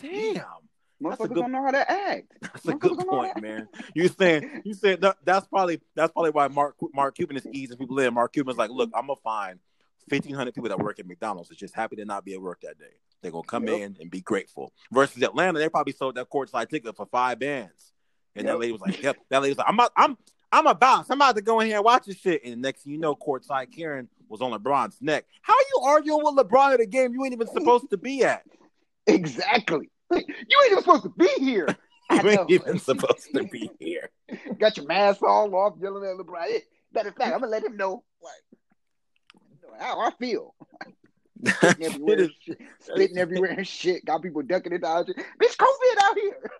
[0.00, 0.44] Damn.
[1.04, 2.32] That's a Motherfuckers good- don't know how to act.
[2.42, 3.68] That's a good Motherfuckers don't know point, man.
[3.94, 7.76] You saying you said that, that's probably that's probably why Mark Mark Cuban is easing
[7.78, 8.14] people in.
[8.14, 9.58] Mark Cuban's like, look, I'm gonna find
[10.08, 12.60] fifteen hundred people that work at McDonald's that's just happy to not be at work
[12.62, 12.84] that day.
[13.22, 13.80] They're gonna come Yep.
[13.80, 14.72] in and be grateful.
[14.92, 17.92] Versus Atlanta, they probably sold that courtside ticket for five bands.
[18.36, 19.16] And that lady was like, Yep.
[19.30, 20.18] That lady was like, I'm about, I'm
[20.52, 21.06] I'm a boss.
[21.10, 22.44] I'm about to go in here and watch this shit.
[22.44, 25.24] And the next thing you know, courtside Karen was on LeBron's neck.
[25.42, 28.24] How are you arguing with LeBron at a game you ain't even supposed to be
[28.24, 28.42] at?
[29.06, 29.90] Exactly.
[30.10, 31.68] Like, you ain't even supposed to be here.
[32.10, 34.10] You ain't even supposed to be here.
[34.58, 36.60] Got your mask all off, yelling at LeBron.
[36.92, 40.54] Matter of fact, I'm gonna let him know like how I feel.
[41.42, 44.04] Spitting everywhere, and shit, spitting everywhere and shit.
[44.04, 45.06] Got people ducking it out.
[45.06, 46.50] Bitch, COVID out here.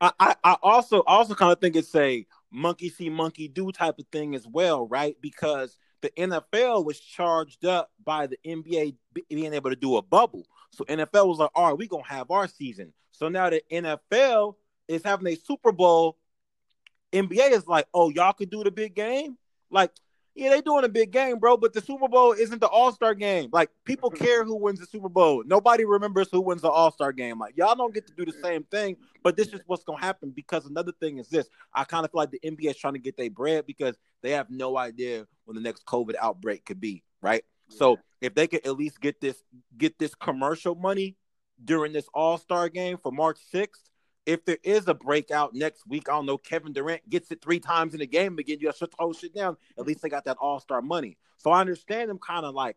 [0.00, 3.98] I, I, I also also kind of think it's a monkey see monkey do type
[3.98, 5.16] of thing as well, right?
[5.20, 8.96] Because the NFL was charged up by the NBA
[9.28, 10.44] being able to do a bubble.
[10.72, 12.92] So NFL was like, all right, we're gonna have our season.
[13.10, 14.56] So now the NFL
[14.88, 16.18] is having a Super Bowl.
[17.12, 19.36] NBA is like, oh, y'all could do the big game?
[19.70, 19.90] Like,
[20.34, 23.50] yeah, they doing a big game, bro, but the Super Bowl isn't the All-Star game.
[23.52, 25.42] Like, people care who wins the Super Bowl.
[25.44, 27.38] Nobody remembers who wins the All-Star game.
[27.38, 30.30] Like, y'all don't get to do the same thing, but this is what's gonna happen
[30.30, 31.48] because another thing is this.
[31.74, 34.30] I kind of feel like the NBA is trying to get their bread because they
[34.30, 37.44] have no idea when the next COVID outbreak could be, right?
[37.76, 39.42] So if they could at least get this
[39.76, 41.16] get this commercial money
[41.64, 43.90] during this All-Star game for March 6th,
[44.26, 47.60] if there is a breakout next week, I don't know, Kevin Durant gets it three
[47.60, 49.56] times in a game again, you shut the whole shit down.
[49.78, 51.18] At least they got that all-star money.
[51.38, 52.76] So I understand them kind of like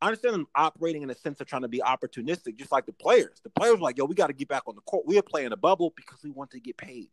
[0.00, 2.92] I understand them operating in a sense of trying to be opportunistic, just like the
[2.92, 3.40] players.
[3.42, 5.06] The players were like, yo, we got to get back on the court.
[5.06, 7.08] We are playing a bubble because we want to get paid.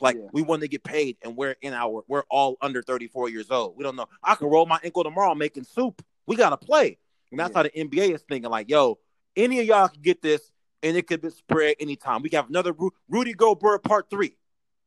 [0.00, 0.28] Like Yeah.
[0.32, 3.76] we want to get paid, and we're in our we're all under 34 years old.
[3.76, 4.06] We don't know.
[4.22, 6.02] I can roll my ankle tomorrow making soup.
[6.26, 6.98] We gotta play.
[7.30, 7.58] And that's Yeah.
[7.58, 8.98] how the NBA is thinking, like, yo,
[9.36, 10.50] any of y'all can get this,
[10.82, 12.22] and it could be spread anytime.
[12.22, 14.36] We got another Ru- Rudy Gobert part three,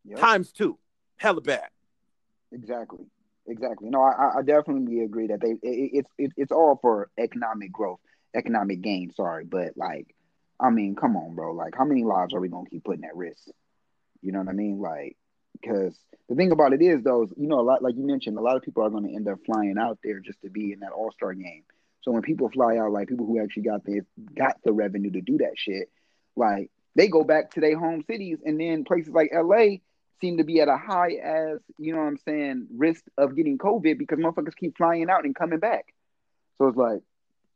[0.05, 0.19] Yep.
[0.19, 0.77] times two.
[1.17, 1.69] Hella bad.
[2.51, 3.05] Exactly.
[3.47, 3.89] Exactly.
[3.89, 5.59] No, I, I definitely agree that they it,
[5.93, 7.99] it's it, it's all for economic growth,
[8.33, 9.11] economic gain.
[9.13, 10.15] Sorry, but like,
[10.59, 11.53] I mean, come on, bro.
[11.53, 13.47] Like, how many lives are we gonna keep putting at risk?
[14.21, 14.79] You know what I mean?
[14.79, 15.15] Like,
[15.61, 15.97] because
[16.29, 18.55] the thing about it is, though, you know, a lot like you mentioned, a lot
[18.55, 20.91] of people are going to end up flying out there just to be in that
[20.91, 21.63] All Star game.
[22.01, 24.01] So when people fly out, like people who actually got the
[24.35, 25.89] got the revenue to do that shit,
[26.35, 29.81] like they go back to their home cities, and then places like L.A.
[30.21, 33.57] seem to be at a high as you know what I'm saying risk of getting
[33.57, 35.93] COVID because motherfuckers keep flying out and coming back.
[36.57, 37.01] So it's like,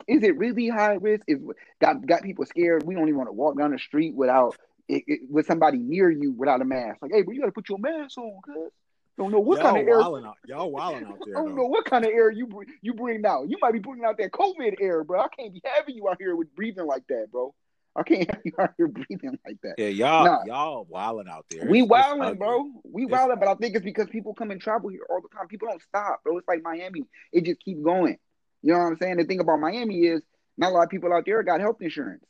[0.07, 1.23] is it really high risk?
[1.27, 1.39] Is
[1.79, 2.83] got got people scared?
[2.83, 4.57] We don't even want to walk down the street without
[4.89, 6.97] it, it, with somebody near you without a mask.
[7.01, 8.71] Like, hey, bro, you gotta put your mask on, cuz.
[9.17, 10.01] Don't know what y'all kind of air.
[10.01, 11.35] Out, y'all wilding out there.
[11.37, 11.63] I don't though.
[11.63, 12.47] know what kind of air you
[12.81, 13.49] you bring out.
[13.49, 15.19] You might be putting out that COVID air, bro.
[15.19, 17.53] I can't be having you out here with breathing like that, bro.
[17.97, 19.75] I can't have you out here breathing like that.
[19.77, 20.43] Yeah, y'all Nah.
[20.45, 21.67] y'all wilding out there.
[21.69, 22.71] We It's- wilding, bro.
[22.85, 25.27] We It's- wilding, but I think it's because people come and travel here all the
[25.35, 25.47] time.
[25.49, 26.37] People don't stop, bro.
[26.37, 27.03] It's like Miami.
[27.33, 28.17] It just keep going.
[28.61, 29.17] You know what I'm saying?
[29.17, 30.21] The thing about Miami is
[30.57, 32.23] not a lot of people out there got health insurance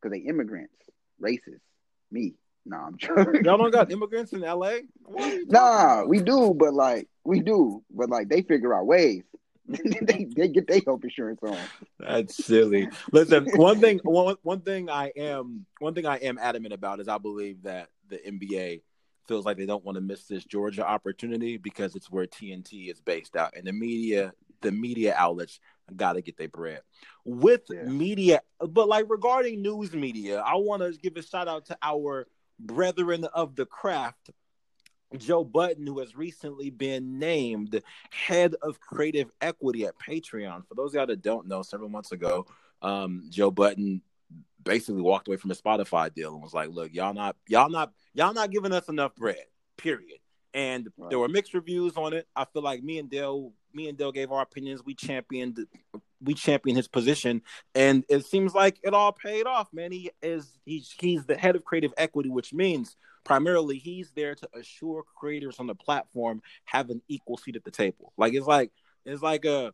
[0.00, 0.74] because they immigrants,
[1.20, 1.60] racist.
[2.12, 2.34] Me.
[2.64, 3.44] Nah, I'm joking.
[3.44, 4.54] Y'all don't got immigrants in LA?
[5.04, 8.74] What are you talking Nah, we do, but like we do, but like they figure
[8.74, 9.22] out ways.
[9.68, 11.56] they they get their health insurance on.
[11.98, 12.88] That's silly.
[13.12, 17.08] Listen, one thing one one thing I am one thing I am adamant about is
[17.08, 18.82] I believe that the NBA
[19.28, 23.00] feels like they don't want to miss this Georgia opportunity because it's where TNT is
[23.00, 25.60] based out and the media the media outlets
[25.94, 26.82] got to get their bread.
[27.24, 27.84] With Yeah.
[27.84, 32.26] media but like regarding news media, I want to give a shout out to our
[32.58, 34.30] brethren of the craft
[35.18, 40.66] Joe Budden, who has recently been named head of creative equity at Patreon.
[40.66, 42.46] For those of y'all that don't know, several months ago,
[42.80, 44.02] um, Joe Budden
[44.62, 47.92] basically walked away from a Spotify deal and was like, "Look, y'all not, y'all not,
[48.14, 49.44] y'all not giving us enough bread."
[49.76, 50.18] Period.
[50.54, 51.10] And Right.
[51.10, 52.28] there were mixed reviews on it.
[52.36, 54.82] I feel like me and Dell, me and Dell gave our opinions.
[54.84, 55.66] We championed,
[56.22, 57.42] we championed his position,
[57.74, 59.72] and it seems like it all paid off.
[59.72, 64.34] Man, he is he's he's the head of creative equity, which means primarily he's there
[64.34, 68.12] to assure creators on the platform have an equal seat at the table.
[68.16, 68.70] Like it's like
[69.04, 69.72] it's like a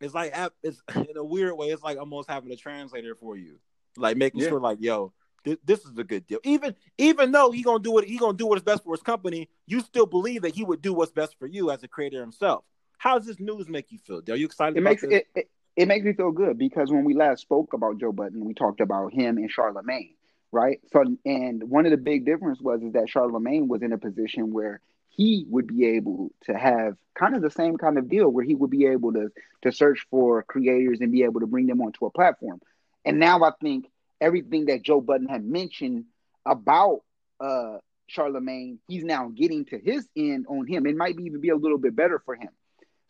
[0.00, 1.68] it's like it's in a weird way.
[1.70, 3.58] It's like almost having a translator for you,
[3.96, 4.48] like making Yeah.
[4.48, 5.12] sure like yo.
[5.44, 6.38] thi- This is a good deal.
[6.44, 9.02] Even even though he gonna do what he gonna do what is best for his
[9.02, 12.20] company, you still believe that he would do what's best for you as a creator
[12.20, 12.64] himself.
[13.04, 14.22] How does this news make you feel?
[14.30, 14.78] Are you excited?
[14.78, 18.00] It makes it, it it makes me feel good because when we last spoke about
[18.00, 20.14] Joe Budden, we talked about him and Charlemagne,
[20.52, 20.80] right?
[20.90, 24.54] So, and one of the big difference was is that Charlemagne was in a position
[24.54, 28.42] where he would be able to have kind of the same kind of deal where
[28.42, 29.28] he would be able to
[29.64, 32.58] to search for creators and be able to bring them onto a platform.
[33.04, 33.84] And now I think
[34.18, 36.06] everything that Joe Budden had mentioned
[36.46, 37.02] about
[37.38, 40.86] uh Charlemagne, he's now getting to his end on him.
[40.86, 42.48] It might be even be a little bit better for him.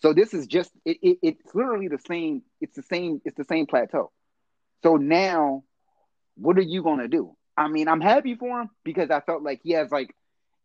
[0.04, 3.44] So this is just it, it, it's literally the same, it's the same, it's the
[3.44, 4.12] same plateau.
[4.82, 5.64] So now
[6.36, 7.34] what are you gonna do?
[7.56, 10.14] I mean, I'm happy for him because I felt like he has like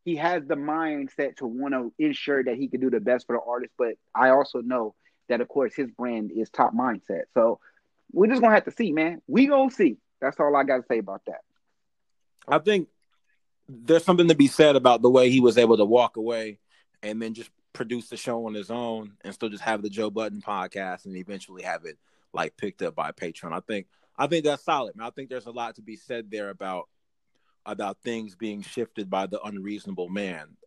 [0.04, 3.38] he has the mindset to want to ensure that he can do the best for
[3.38, 4.94] the artist, but I also know
[5.30, 7.24] that of course his brand is top mindset.
[7.34, 7.62] So
[8.12, 9.22] we're just gonna have to see, man.
[9.26, 10.00] We gonna see.
[10.20, 11.40] That's all I gotta say about that.
[12.46, 12.90] I think
[13.70, 16.60] there's something to be said about the way he was able to walk away
[17.02, 20.10] and then just produce the show on his own and still just have the Joe
[20.10, 21.98] Budden podcast and eventually have it
[22.34, 23.54] like picked up by Patreon.
[23.54, 25.08] I think I think that's solid, man.
[25.08, 26.90] I think there's a lot to be said there about
[27.66, 30.58] about things being shifted by the unreasonable man.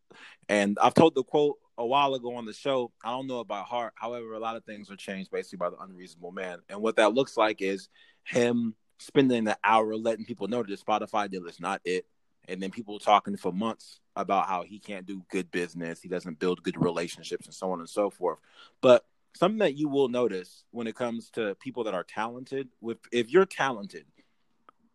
[0.49, 2.93] And I've told the quote a while ago on the show.
[3.05, 3.95] I don't know by heart.
[3.97, 6.59] However, a lot of things are changed basically by the unreasonable man.
[6.69, 7.89] And what that looks like is
[8.25, 12.07] him spending the hour letting people know that Spotify deal is not it.
[12.49, 16.39] And then people talking for months about how he can't do good business, he doesn't
[16.39, 18.39] build good relationships, and so on and so forth.
[18.81, 22.99] But something that you will notice when it comes to people that are talented, with
[23.11, 24.07] if you're talented,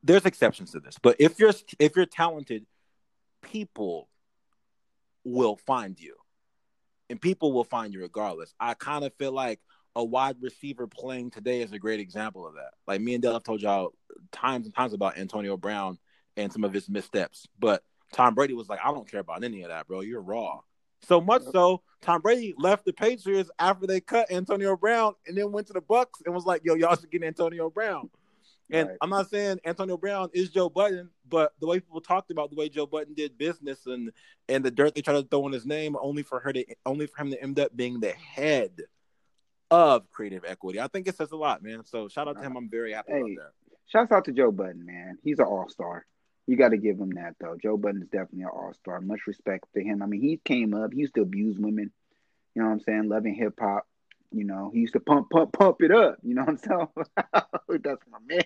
[0.03, 2.65] there's exceptions to this, but if you're if you're talented,
[3.41, 4.09] people
[5.23, 6.15] will find you,
[7.09, 8.53] and people will find you regardless.
[8.59, 9.59] I kind of feel like
[9.95, 12.73] a wide receiver playing today is a great example of that.
[12.85, 13.93] Like me and Dell have told y'all
[14.31, 15.97] times and times about Antonio Brown
[16.37, 19.63] and some of his missteps, but Tom Brady was like, I don't care about any
[19.63, 20.01] of that, bro.
[20.01, 20.59] You're raw.
[21.01, 25.51] So much so, Tom Brady left the Patriots after they cut Antonio Brown, and then
[25.51, 28.09] went to the Bucks and was like, "Yo, y'all should get Antonio Brown."
[28.69, 28.97] And Right.
[29.01, 32.55] I'm not saying Antonio Brown is Joe Budden, but the way people talked about the
[32.55, 34.11] way Joe Budden did business and
[34.49, 37.07] and the dirt they tried to throw in his name, only for her to only
[37.07, 38.81] for him to end up being the head
[39.69, 40.79] of creative equity.
[40.81, 41.85] I think it says a lot, man.
[41.85, 42.55] So shout out to him.
[42.57, 43.19] I'm very happy Hey.
[43.19, 43.51] about that.
[43.85, 45.17] Shouts out to Joe Budden, man.
[45.23, 46.05] He's an all star.
[46.47, 47.57] You got to give him that though.
[47.61, 49.01] Joe Budden is definitely an all star.
[49.01, 50.01] Much respect to him.
[50.01, 50.93] I mean, he came up.
[50.93, 51.91] He used to abuse women.
[52.55, 53.09] You know what I'm saying?
[53.09, 53.85] Loving hip hop.
[54.31, 56.17] You know, he used to pump, pump, pump it up.
[56.23, 56.87] You know what I'm saying?
[57.83, 58.43] That's my man.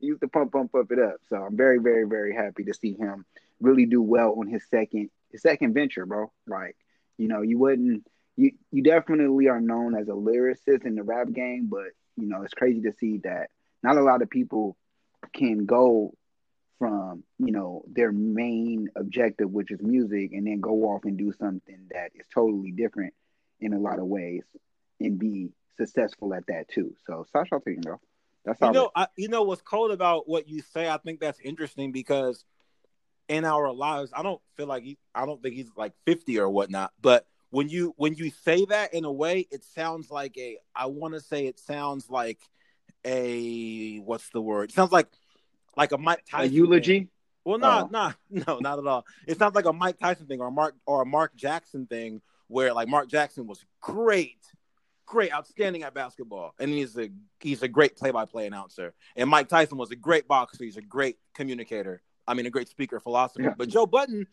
[0.00, 1.16] He used to pump, pump, pump it up.
[1.28, 3.24] So I'm very, very, very happy to see him
[3.60, 6.32] really do well on his second, his second venture, bro.
[6.46, 6.76] Like,
[7.18, 8.04] you know, you wouldn't,
[8.36, 12.42] you, you definitely are known as a lyricist in the rap game, but you know,
[12.42, 13.50] it's crazy to see that
[13.82, 14.76] not a lot of people
[15.32, 16.14] can go
[16.78, 21.32] from you know their main objective, which is music, and then go off and do
[21.32, 23.14] something that is totally different
[23.60, 24.42] in a lot of ways
[25.00, 26.94] and be successful at that too.
[27.06, 28.00] So to you, bro.
[28.44, 28.72] That's You all.
[28.72, 30.88] know, I, you know what's cool about what you say.
[30.88, 32.44] I think that's interesting because
[33.28, 36.50] in our lives, I don't feel like he, I don't think he's like fifty or
[36.50, 36.92] whatnot.
[37.00, 40.58] But when you when you say that in a way, it sounds like a.
[40.74, 42.40] I want to say it sounds like
[43.04, 44.70] a what's the word?
[44.70, 45.08] It sounds like
[45.76, 46.56] like a Mike a Tyson thing.
[46.56, 47.08] eulogy.
[47.44, 47.88] Well, not, Oh.
[47.90, 49.04] not, no, not at all.
[49.26, 52.20] It's not like a Mike Tyson thing or a Mark or a Mark Jackson thing,
[52.48, 54.38] where like Mark Jackson was great,
[55.06, 58.94] great, outstanding at basketball, and he's a he's a great play-by-play announcer.
[59.16, 60.62] And Mike Tyson was a great boxer.
[60.64, 62.00] He's a great communicator.
[62.28, 63.42] I mean, a great speaker, philosopher.
[63.42, 63.54] Yeah.
[63.58, 64.26] But Joe Budden,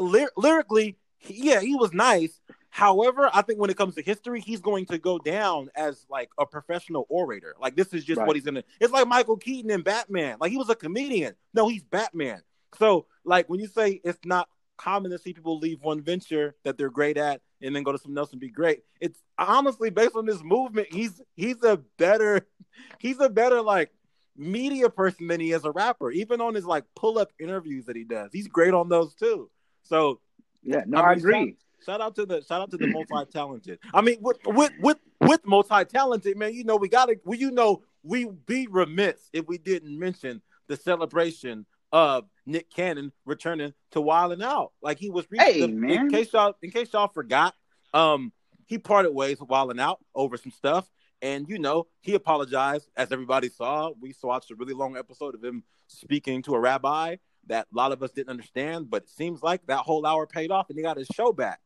[0.00, 2.40] ly- lyrically, he- yeah, he was nice.
[2.78, 6.30] However, I think when it comes to history, he's going to go down as like
[6.38, 7.56] a professional orator.
[7.60, 8.26] Like this is just Right.
[8.26, 8.62] what he's gonna.
[8.80, 10.36] It's like Michael Keaton in Batman.
[10.40, 11.34] Like he was a comedian.
[11.52, 12.42] No, he's Batman.
[12.78, 16.78] So like when you say it's not common to see people leave one venture that
[16.78, 20.14] they're great at and then go to something else and be great, it's honestly based
[20.14, 20.86] on this movement.
[20.92, 22.46] He's he's a better
[23.00, 23.90] he's a better like
[24.36, 26.12] media person than he is a rapper.
[26.12, 29.50] Even on his like pull up interviews that he does, he's great on those too.
[29.82, 30.20] So
[30.62, 31.56] Yeah, no, I I, mean, agree.
[31.84, 33.78] Shout out to the shout out to the multi talented.
[33.94, 37.50] I mean, with with with with multi talented man, you know we gotta we you
[37.50, 44.00] know we be remiss if we didn't mention the celebration of Nick Cannon returning to
[44.00, 44.72] Wildin' Out.
[44.82, 45.90] Like he was Hey, the- man.
[45.90, 47.54] In case y'all in case y'all forgot,
[47.94, 48.32] um,
[48.66, 50.90] he parted ways with Wildin' Out over some stuff,
[51.22, 52.88] and you know he apologized.
[52.96, 57.16] As everybody saw, we watched a really long episode of him speaking to a rabbi
[57.46, 60.50] that a lot of us didn't understand, but it seems like that whole hour paid
[60.50, 61.60] off, and he got his show back.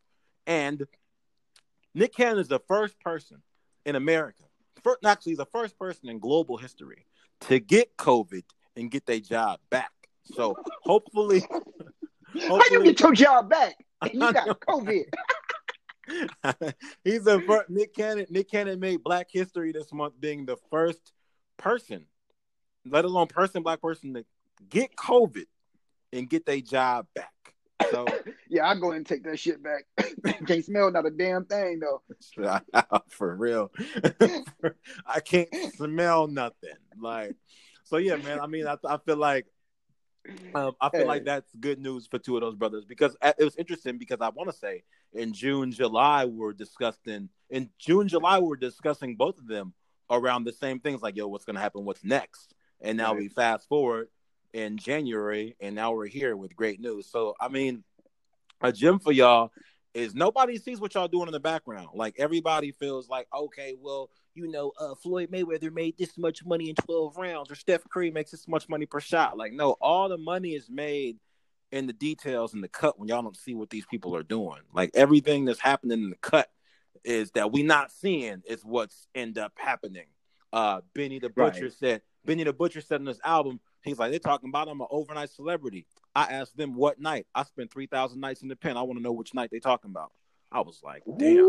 [0.46, 0.86] And
[1.94, 3.42] Nick Cannon is the first person
[3.84, 4.44] in America,
[4.82, 7.06] first, actually, the first person in global history
[7.42, 8.44] to get COVID
[8.76, 9.90] and get their job back.
[10.24, 11.44] So hopefully,
[12.40, 13.74] How you get your job back?
[14.02, 15.04] And you got COVID.
[17.04, 17.70] he's the first.
[17.70, 18.26] Nick Cannon.
[18.30, 21.12] Nick Cannon made Black History this month, being the first
[21.56, 22.06] person,
[22.84, 24.24] let alone person, black person, to
[24.68, 25.44] get COVID
[26.12, 27.30] and get their job back.
[27.92, 28.06] So
[28.48, 29.84] Yeah, I go ahead and take that shit back.
[30.46, 32.02] Can't smell not a damn thing though.
[33.08, 33.70] for real,
[35.06, 36.74] I can't smell nothing.
[37.00, 37.36] Like,
[37.84, 38.40] so yeah, man.
[38.40, 39.46] I mean, I, I feel like.
[40.54, 43.44] Um, I feel like that's good news for two of those brothers because uh, it
[43.44, 48.06] was interesting because I want to say in June, July we we're discussing in June,
[48.06, 49.74] July we we're discussing both of them
[50.10, 53.22] around the same things like yo, what's gonna happen, what's next, and now Right.
[53.22, 54.08] we fast forward
[54.52, 57.10] in January and now we're here with great news.
[57.10, 57.84] So I mean,
[58.60, 59.50] a gem for y'all
[59.94, 61.88] is nobody sees what y'all doing in the background.
[61.94, 66.68] Like everybody feels like okay, well, you know, uh, Floyd Mayweather made this much money
[66.70, 69.36] in twelve rounds, or Steph Curry makes this much money per shot.
[69.36, 71.18] Like no, all the money is made
[71.70, 74.60] in the details in the cut when y'all don't see what these people are doing.
[74.74, 76.50] Like everything that's happening in the cut
[77.04, 80.06] is that we not seeing is what's end up happening.
[80.52, 81.72] Uh Benny the Butcher Right.
[81.72, 84.86] said Benny the Butcher said in this album, he's like, they're talking about I'm an
[84.90, 85.86] overnight celebrity.
[86.14, 87.26] I asked them what night.
[87.34, 88.76] I spent three thousand nights in the pen.
[88.76, 90.12] I want to know which night they're talking about.
[90.50, 91.48] I was like, damn.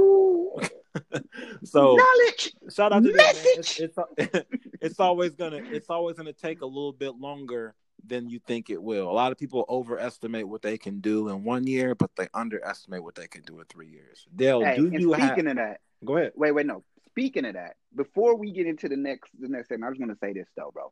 [1.64, 2.54] So knowledge.
[2.72, 3.26] shout out to them, man.
[3.36, 3.92] It's, Message.
[4.20, 4.46] it's
[4.82, 7.74] it's always gonna it's always gonna take a little bit longer
[8.06, 9.10] than you think it will.
[9.10, 13.02] A lot of people overestimate what they can do in one year, but they underestimate
[13.04, 14.26] what they can do in three years.
[14.36, 15.30] Dale, Hey, do you have?
[15.34, 16.34] speaking of that, Go ahead.
[16.36, 16.84] wait, wait, no.
[17.08, 20.18] Speaking of that, before we get into the next the next segment, I just gonna
[20.22, 20.92] say this though, bro.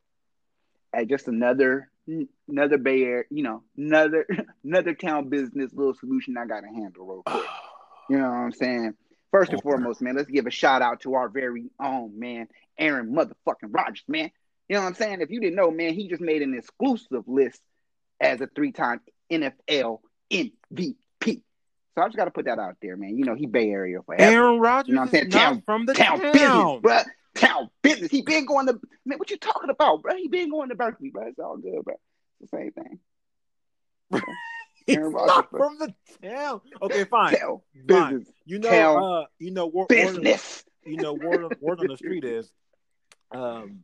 [0.93, 1.89] Hey, just another
[2.49, 4.25] another Bay Area, you know, another
[4.63, 7.45] another town business little solution I gotta handle real quick.
[8.09, 8.95] You know what I'm saying?
[9.31, 13.15] First and foremost, man, let's give a shout out to our very own man, Aaron
[13.15, 14.31] motherfucking Rodgers, man.
[14.67, 15.21] You know what I'm saying?
[15.21, 17.61] If you didn't know, man, he just made an exclusive list
[18.19, 18.99] as a three-time
[19.31, 19.99] NFL
[20.29, 20.95] MVP.
[21.95, 23.17] So I just got to put that out there, man.
[23.17, 24.23] You know, he Bay Area forever.
[24.23, 25.29] Aaron Rodgers You know what I'm saying?
[25.29, 26.31] Town- from the town, town.
[26.33, 26.99] business, bro.
[27.41, 28.11] Town business.
[28.11, 29.17] He been going to man.
[29.17, 30.15] What you talking about, bro?
[30.15, 31.27] He been going to Berkeley, bro.
[31.27, 31.95] It's all good, bro.
[32.39, 32.99] It's the same thing.
[34.85, 35.59] He's Aaron not bro.
[35.59, 35.93] from the
[36.27, 36.61] town.
[36.81, 37.35] Okay, fine.
[37.35, 38.11] Town Fine.
[38.13, 38.33] business.
[38.45, 40.63] You know, Town uh, you know, word, word, Business.
[40.85, 42.51] you know, word, word on the street is,
[43.31, 43.83] um,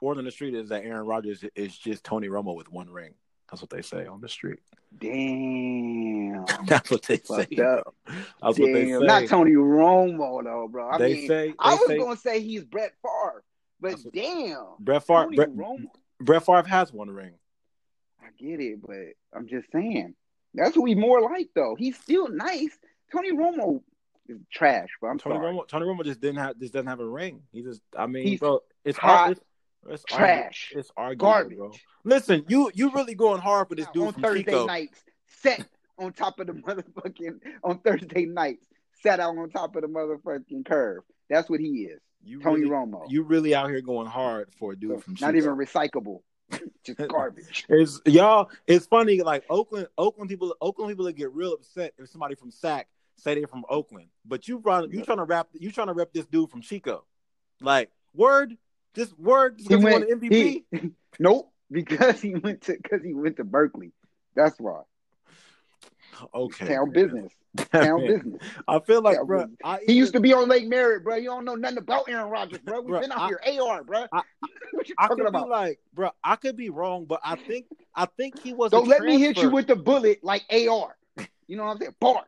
[0.00, 3.14] word on the street is that Aaron Rodgers is just Tony Romo with one ring.
[3.50, 4.60] That's what they say on the street.
[4.98, 6.44] Damn.
[6.66, 7.44] That's what they say.
[7.46, 7.94] Fucked up.
[8.06, 8.98] That's what they say.
[8.98, 10.88] Not Tony Romo though, bro.
[10.88, 11.54] I they mean, say.
[11.58, 13.42] I was say gonna say he's Brett Favre,
[13.80, 14.66] but what- damn.
[14.78, 15.24] Brett Favre.
[15.24, 15.86] Tony Brett, Romo.
[16.20, 17.34] Brett Favre has one ring.
[18.22, 20.14] I get it, but I'm just saying.
[20.54, 21.74] That's who he's more like though.
[21.78, 22.76] He's still nice.
[23.12, 23.82] Tony Romo
[24.28, 25.10] is trash, bro.
[25.10, 25.52] I'm Tony sorry.
[25.54, 25.66] Romo.
[25.66, 26.58] Tony Romo just didn't have.
[26.58, 27.42] Just doesn't have a ring.
[27.52, 27.80] He just.
[27.96, 29.18] I mean, He's bro, it's hot.
[29.18, 29.32] hard.
[29.32, 29.40] It's,
[29.88, 30.72] It's Trash.
[30.74, 31.56] Argu- it's arguable, Garbage.
[31.58, 31.72] bro.
[32.04, 34.66] Listen, you you really going hard for this dude on from Thursday Chico.
[34.66, 35.00] nights,
[35.42, 35.66] set
[35.98, 38.64] on top of the motherfucking on Thursday nights,
[39.02, 41.02] sat out on top of the motherfucking curve.
[41.28, 43.04] That's what he is, You Tony really, Romo.
[43.08, 46.20] you really out here going hard for a dude from Not even recyclable,
[46.84, 47.64] just garbage.
[47.68, 48.50] It's y'all.
[48.66, 49.22] It's funny.
[49.22, 53.34] Like Oakland, Oakland people, Oakland people that get real upset if somebody from SAC say
[53.34, 54.08] they're from Oakland.
[54.26, 57.04] But you run, you trying to rap, you trying to rep this dude from Chico.
[57.60, 58.56] Like word,
[58.94, 60.64] just word, just He won went- an MVP.
[60.72, 63.92] he- nope, because he went to because he went to Berkeley.
[64.34, 64.82] That's why.
[66.34, 67.32] okay, Town business.
[67.72, 68.40] Town business.
[68.68, 69.46] I feel like, bro.
[69.64, 71.16] I He used to be on Lake Merritt, bro.
[71.16, 72.80] You don't know nothing about Aaron Rodgers, bro.
[72.80, 73.60] We've Bruh, been out I- here.
[73.62, 74.06] AR, bro.
[74.12, 74.22] I-
[74.72, 75.44] what you talking could about?
[75.46, 76.10] be like, bro.
[76.22, 78.70] I could be wrong, but I think, I think he was.
[78.70, 80.96] Don't let me hit you with the bullet like AR.
[81.48, 81.94] You know what I'm saying?
[81.98, 82.26] Bars.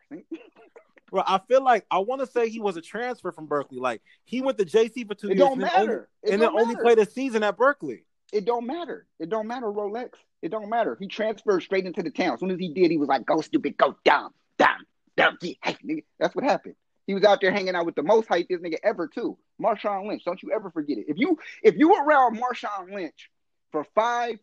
[1.12, 3.78] Bro, I feel like I want to say he was a transfer from Berkeley.
[3.78, 5.94] Like he went to JC for two It years, don't and then only-
[6.32, 8.06] and then only played a season at Berkeley.
[8.32, 9.06] It don't matter.
[9.20, 10.12] It don't matter, Rolex.
[10.40, 10.96] It don't matter.
[10.98, 12.32] He transferred straight into the town.
[12.34, 14.86] As soon as he did, he was like, "Go stupid, go down, down,
[15.18, 16.04] down." Yeah, hey, nigga.
[16.18, 16.76] That's what happened.
[17.06, 20.08] He was out there hanging out with the most hype this nigga ever too, Marshawn
[20.08, 20.24] Lynch.
[20.24, 21.04] Don't you ever forget it.
[21.08, 23.28] If you if you were around Marshawn Lynch
[23.70, 24.38] for five,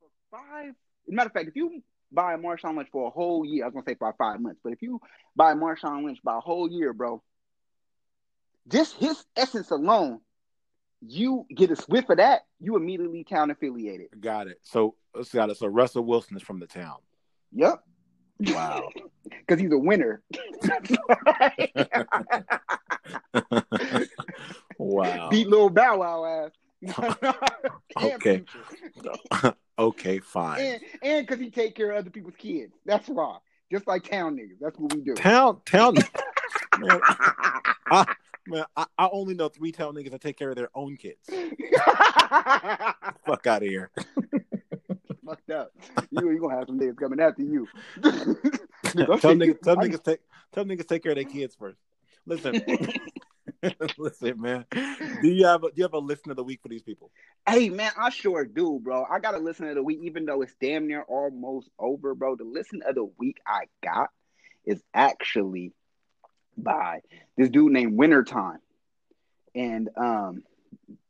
[0.00, 0.74] for five.
[1.08, 3.84] Matter of fact, if you buy Marshawn Lynch for a whole year, I was gonna
[3.86, 5.00] say for five months, but if you
[5.34, 7.22] buy Marshawn Lynch by a whole year, bro,
[8.68, 10.20] just his essence alone,
[11.00, 14.08] you get a whiff of that, you immediately town affiliated.
[14.20, 14.60] Got it.
[14.62, 15.56] So let's got it.
[15.56, 16.96] So Russell Wilson is from the town.
[17.52, 17.82] Yep.
[18.46, 18.88] Wow.
[19.46, 20.20] Because he's a winner.
[24.78, 25.28] wow.
[25.30, 26.50] Beat little Bow Wow ass.
[27.96, 28.44] Okay.
[29.78, 30.60] Okay, fine.
[30.60, 32.72] And and because he take care of other people's kids.
[32.84, 33.38] That's why.
[33.70, 34.58] Just like town niggas.
[34.60, 35.14] That's what we do.
[35.14, 35.94] Town, town.
[36.78, 37.00] man,
[37.90, 38.14] I,
[38.46, 41.18] man, I, I only know three town niggas that take care of their own kids.
[43.24, 43.90] Fuck out of here.
[45.26, 45.72] Fucked up.
[46.10, 47.66] You you gonna have some niggas coming after you.
[48.02, 48.12] Tell
[48.92, 50.20] niggas, tell niggas take,
[50.52, 51.78] tell niggas take care of their kids first.
[52.26, 52.62] Listen,
[53.98, 54.64] listen, man.
[55.22, 57.10] Do you have a, do you have a listen of the week for these people?
[57.48, 59.04] Hey man, I sure do, bro.
[59.04, 62.36] I gotta listen to the week, even though it's damn near almost over, bro.
[62.36, 64.10] The listen of the week I got
[64.64, 65.72] is actually
[66.56, 67.00] by
[67.36, 68.58] this dude named Wintertime.
[69.54, 70.42] And um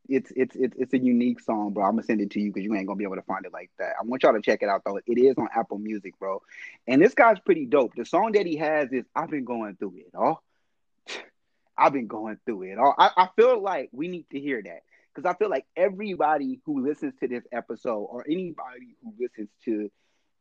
[0.09, 1.84] it's it's it's it's a unique song, bro.
[1.84, 3.53] I'm gonna send it to you because you ain't gonna be able to find it
[3.53, 3.94] like that.
[3.98, 4.98] I want y'all to check it out though.
[5.07, 6.42] It is on Apple Music, bro.
[6.86, 7.94] And this guy's pretty dope.
[7.96, 10.42] The song that he has is I've been going through it all.
[11.83, 12.95] I've been going through it all.
[12.97, 16.87] I, I feel like we need to hear that because I feel like everybody who
[16.87, 19.91] listens to this episode or anybody who listens to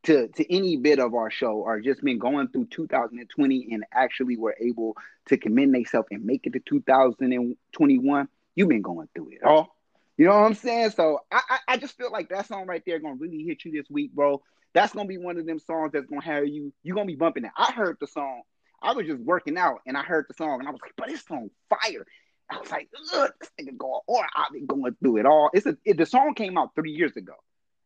[0.04, 4.36] to to any bit of our show or just been going through 2020 and actually
[4.36, 9.42] were able to commend themselves and make it to 2021, you've been going through it
[9.44, 9.76] all.
[10.16, 10.90] You know what I'm saying?
[10.90, 13.72] So I, I I just feel like that song right there gonna really hit you
[13.72, 14.42] this week, bro.
[14.74, 16.72] That's gonna be one of them songs that's gonna have you.
[16.84, 17.52] You're gonna be bumping it.
[17.56, 18.42] I heard the song.
[18.82, 21.08] I was just working out and I heard the song and I was like, but
[21.08, 22.06] this song fire.
[22.50, 25.50] I was like, look, this nigga going, or I've been going through it all.
[25.54, 27.34] It's a it, the song came out three years ago.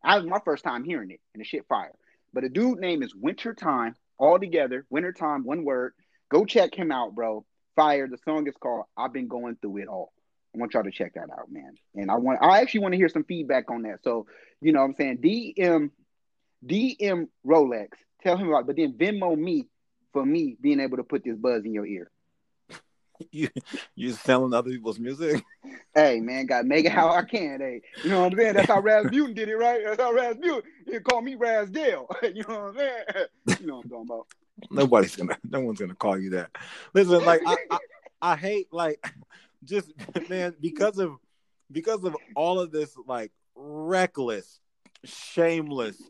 [0.02, 1.94] I was my first time hearing it and the shit fire.
[2.32, 5.92] But the dude name is Wintertime, all together, Wintertime, one word.
[6.30, 7.44] Go check him out, bro.
[7.76, 8.08] Fire.
[8.08, 10.12] The song is called I've Been Going Through It All.
[10.54, 11.74] I want y'all to check that out, man.
[11.94, 14.02] And I want I actually want to hear some feedback on that.
[14.02, 14.26] So,
[14.60, 15.18] you know what I'm saying?
[15.18, 15.90] DM
[16.66, 17.88] DM Rolex.
[18.22, 18.66] Tell him about it.
[18.66, 19.66] but then Venmo me
[20.16, 22.10] for me being able to put this buzz in your ear.
[23.30, 23.48] You
[23.94, 25.42] you selling other people's music?
[25.94, 27.60] Hey man, gotta make it how I can.
[27.60, 28.54] Hey, you know what I'm saying?
[28.54, 29.80] That's how Rasputin did it, right?
[29.82, 30.60] That's how Rasputin.
[30.86, 32.06] He call me Rasdale.
[32.34, 33.58] you know what I'm saying?
[33.60, 34.26] You know what I'm talking about.
[34.70, 35.38] Nobody's gonna.
[35.48, 36.50] No one's gonna call you that.
[36.92, 37.78] Listen, like I, I,
[38.20, 39.02] I hate like
[39.64, 39.90] just
[40.28, 41.16] man because of
[41.72, 44.60] because of all of this like reckless,
[45.06, 46.02] shameless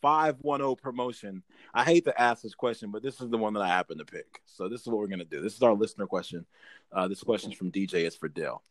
[0.00, 1.42] five one zero promotion.
[1.72, 4.04] I hate to ask this question, but this is the one that I happen to
[4.04, 4.40] pick.
[4.46, 5.40] So this is what we're gonna do.
[5.40, 6.46] This is our listener question.
[6.92, 8.06] Uh, this is from DJ.
[8.06, 8.62] It's for Dale.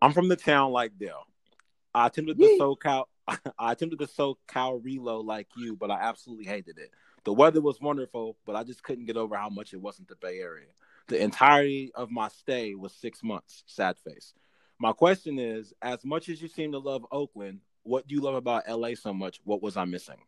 [0.00, 1.26] I'm from the town like Dale.
[1.94, 2.58] I attempted the.
[2.60, 3.04] SoCal.
[3.26, 6.90] I attempted the SoCal reload like you, but I absolutely hated it.
[7.24, 10.16] The weather was wonderful, but I just couldn't get over how much it wasn't the
[10.16, 10.66] Bay Area.
[11.08, 13.64] The entirety of my stay was six months.
[13.66, 14.34] Sad face.
[14.78, 18.34] My question is: As much as you seem to love Oakland, what do you love
[18.34, 19.40] about LA so much?
[19.44, 20.18] What was I missing?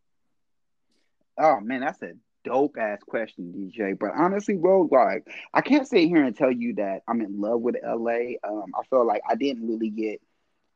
[1.38, 2.12] Oh man, that's a
[2.44, 3.98] dope ass question, DJ.
[3.98, 7.60] But honestly, bro, like I can't sit here and tell you that I'm in love
[7.60, 8.36] with LA.
[8.44, 10.20] Um, I feel like I didn't really get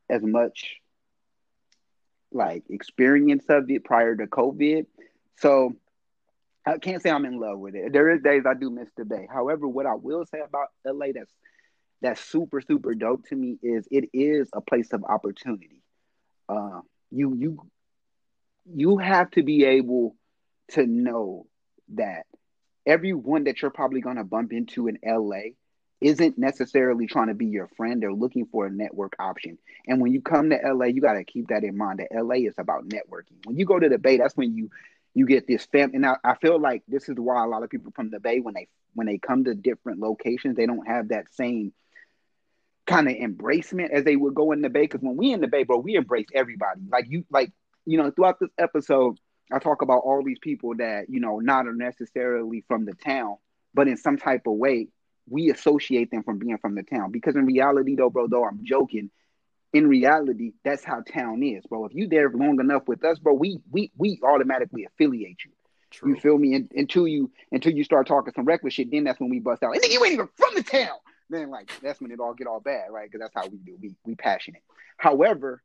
[0.09, 0.77] as much
[2.31, 4.85] like experience of it prior to COVID.
[5.37, 5.75] So
[6.65, 7.91] I can't say I'm in love with it.
[7.91, 9.27] There is days I do miss the Bay.
[9.31, 11.31] However, what I will say about LA that's
[12.01, 15.80] that's super super dope to me is it is a place of opportunity.
[16.51, 16.81] Uh,
[17.11, 17.65] you you
[18.65, 20.15] you have to be able
[20.69, 21.47] to know
[21.93, 22.25] that
[22.85, 25.53] everyone that you're probably going to bump into in LA
[26.01, 28.01] isn't necessarily trying to be your friend.
[28.01, 29.59] They're looking for a network option.
[29.87, 32.47] And when you come to LA, you got to keep that in mind that LA
[32.47, 33.45] is about networking.
[33.45, 34.69] When you go to the Bay, that's when you
[35.13, 35.91] you get this fam.
[35.93, 38.39] And I, I feel like this is why a lot of people from the Bay,
[38.39, 41.71] when they when they come to different locations, they don't have that same
[42.91, 44.81] kind of embracement as they would go in the Bay.
[44.81, 46.81] Because when we in the Bay, bro, we embrace everybody.
[46.89, 47.51] Like you, like
[47.85, 49.19] you know, throughout this episode,
[49.51, 53.37] I talk about all these people that you know not necessarily from the town,
[53.73, 54.87] but in some type of way
[55.29, 57.11] we associate them from being from the town.
[57.11, 59.09] Because in reality, though, bro, though I'm joking,
[59.73, 61.85] in reality, that's how town is, bro.
[61.85, 65.51] If you there long enough with us, bro, we we we automatically affiliate you.
[65.91, 66.09] True.
[66.13, 66.55] You feel me?
[66.55, 69.63] And, until you until you start talking some reckless shit, then that's when we bust
[69.63, 69.73] out.
[69.73, 70.97] And then you ain't even from the town.
[71.31, 73.09] Then like that's when it all get all bad, right?
[73.09, 73.77] Because that's how we do.
[73.81, 74.61] We we passionate.
[74.97, 75.63] However,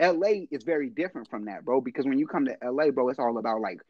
[0.00, 1.80] LA is very different from that, bro.
[1.80, 3.80] Because when you come to LA, bro, it's all about like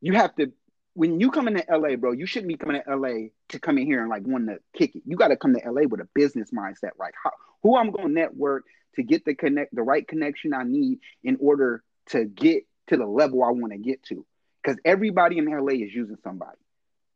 [0.00, 0.52] you have to
[0.94, 3.86] when you come into LA, bro, you shouldn't be coming to LA to come in
[3.86, 5.02] here and like want to kick it.
[5.06, 7.30] You got to come to LA with a business mindset, like how,
[7.62, 8.64] who I'm going to network
[8.96, 13.06] to get the connect the right connection I need in order to get to the
[13.06, 14.26] level I want to get to.
[14.60, 16.58] Because everybody in LA is using somebody,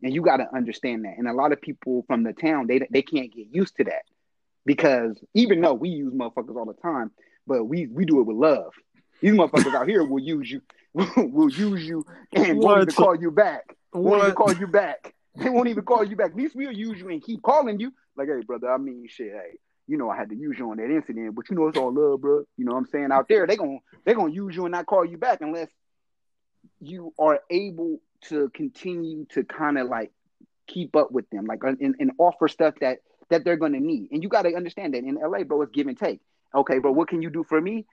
[0.03, 1.19] and you got to understand that.
[1.19, 4.03] And a lot of people from the town they they can't get used to that
[4.65, 7.11] because even though we use motherfuckers all the time,
[7.47, 8.73] but we we do it with love.
[9.21, 10.63] These motherfuckers out here will use you,
[11.17, 12.67] will use you, and what?
[12.67, 13.77] won't even call you back.
[13.93, 14.03] What?
[14.03, 15.15] Won't even call you back.
[15.37, 16.33] They won't even call you back.
[16.33, 17.93] At least we'll use you and keep calling you.
[18.17, 20.77] Like, hey, brother, I mean, shit, hey, you know, I had to use you on
[20.77, 22.45] that incident, but you know, it's all love, bro.
[22.57, 23.13] You know what I'm saying?
[23.13, 25.69] Out there, they gonna they gonna use you and not call you back unless
[26.81, 30.13] you are able to continue to kind of like
[30.67, 32.99] keep up with them, like and, and offer stuff that
[33.31, 34.09] that they're gonna need.
[34.13, 36.21] And you got to understand that in LA, bro, it's give and take.
[36.55, 37.87] Okay, bro, what can you do for me?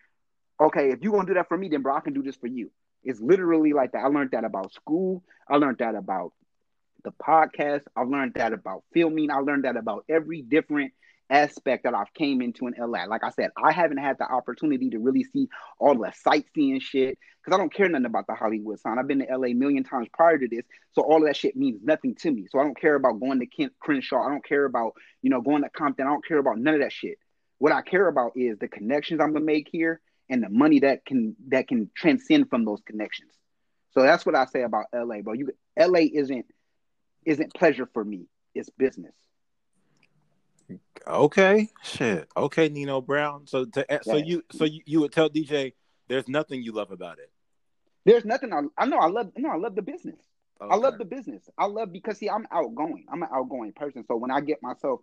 [0.60, 2.48] okay, if you're gonna do that for me, then bro, I can do this for
[2.48, 2.72] you.
[3.04, 4.00] It's literally like that.
[4.00, 5.24] I learned that about school.
[5.48, 6.34] I learned that about
[7.04, 7.84] the podcast.
[7.96, 9.32] I learned that about filming.
[9.32, 10.92] I learned that about every different
[11.30, 13.06] aspect that I've came into in LA.
[13.06, 15.48] Like I said, I haven't had the opportunity to really see
[15.80, 18.98] all the sightseeing shit because I don't care nothing about the Hollywood sign.
[18.98, 21.56] I've been to LA a million times prior to this, so all of that shit
[21.56, 22.48] means nothing to me.
[22.50, 24.26] So I don't care about going to Kent Crenshaw.
[24.26, 26.08] I don't care about you know going to Compton.
[26.08, 27.18] I don't care about none of that shit.
[27.60, 31.06] What I care about is the connections I'm gonna make here and the money that
[31.06, 33.32] can that can transcend from those connections.
[33.92, 35.34] So that's what I say about LA, bro.
[35.34, 36.46] You LA isn't
[37.26, 38.28] isn't pleasure for me.
[38.56, 39.14] It's business.
[41.08, 42.28] Okay, shit.
[42.36, 43.48] Okay, Nino Brown.
[43.48, 44.26] So to so yeah.
[44.26, 45.74] you so you, you would tell DJ
[46.08, 47.32] there's nothing you love about it.
[48.06, 50.20] There's nothing I I know I love no I love the business.
[50.62, 50.74] Okay.
[50.74, 51.44] I love the business.
[51.58, 53.06] I love because see I'm outgoing.
[53.12, 54.04] I'm an outgoing person.
[54.08, 55.00] So when I get myself,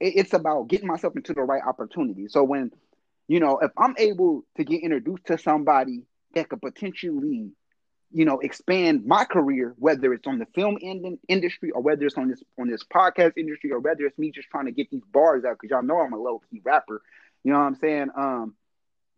[0.00, 2.26] it, it's about getting myself into the right opportunity.
[2.28, 2.72] So when
[3.28, 6.04] you know, if I'm able to get introduced to somebody
[6.34, 7.50] that could potentially,
[8.12, 12.16] you know, expand my career, whether it's on the film in- industry or whether it's
[12.16, 15.04] on this on this podcast industry or whether it's me just trying to get these
[15.12, 17.02] bars out because y'all know I'm a low key rapper.
[17.44, 18.08] You know what I'm saying?
[18.16, 18.54] Um,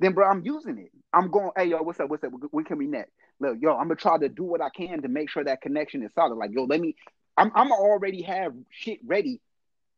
[0.00, 0.90] then bro, I'm using it.
[1.12, 2.08] I'm going, hey yo, what's up?
[2.08, 2.32] What's up?
[2.50, 3.08] When can we net?
[3.40, 6.02] Look, yo, I'm gonna try to do what I can to make sure that connection
[6.02, 6.36] is solid.
[6.36, 6.96] Like, yo, let me.
[7.36, 9.40] I'm I'm already have shit ready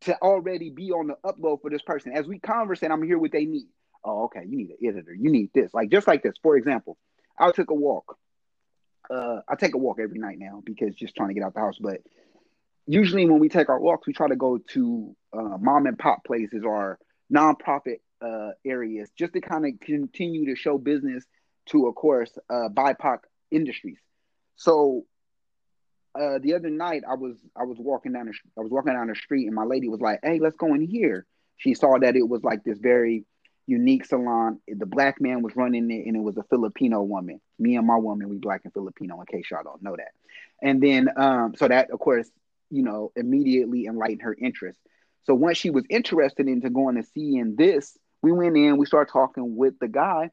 [0.02, 2.12] to already be on the upload for this person.
[2.12, 3.66] As we converse, and I'm here what they need
[4.04, 5.14] oh, okay, you need an editor.
[5.14, 5.72] You need this.
[5.74, 6.34] Like just like this.
[6.42, 6.96] For example,
[7.38, 8.16] I took a walk.
[9.10, 11.60] Uh, I take a walk every night now because just trying to get out the
[11.60, 11.78] house.
[11.80, 12.00] But
[12.86, 16.24] usually when we take our walks, we try to go to uh, mom and pop
[16.24, 16.98] places or
[17.32, 21.24] nonprofit uh, areas just to kind of continue to show business
[21.66, 23.18] to, of course, uh, BIPOC
[23.50, 23.98] industries.
[24.56, 25.04] So
[26.18, 29.08] uh, the other night I was I was walking down the I was walking down
[29.08, 32.16] the street and my lady was like, "Hey, let's go in here." She saw that
[32.16, 33.24] it was like this very
[33.66, 34.60] unique salon.
[34.68, 37.40] The black man was running it, and it was a Filipino woman.
[37.58, 39.20] Me and my woman, we black and Filipino.
[39.20, 40.12] In case y'all don't know that,
[40.62, 42.30] and then um, so that of course,
[42.70, 44.78] you know, immediately enlightened her interest.
[45.24, 48.78] So once she was interested into going to see in this, we went in.
[48.78, 50.30] We started talking with the guy,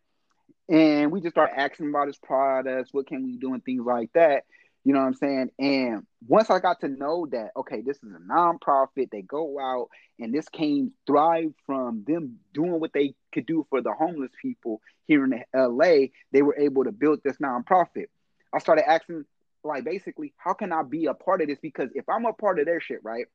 [0.70, 2.94] and we just started asking about his products.
[2.94, 4.44] What can we do and things like that.
[4.84, 5.50] You know what I'm saying?
[5.60, 9.90] And once I got to know that, okay, this is a nonprofit, they go out
[10.20, 14.82] and this came thrive from them doing what they could do for the homeless people
[15.08, 18.06] here in LA, they were able to build this nonprofit.
[18.54, 19.26] I started asking,
[19.64, 21.60] like, basically, how can I be a part of this?
[21.62, 23.26] Because if I'm a part of their shit, right?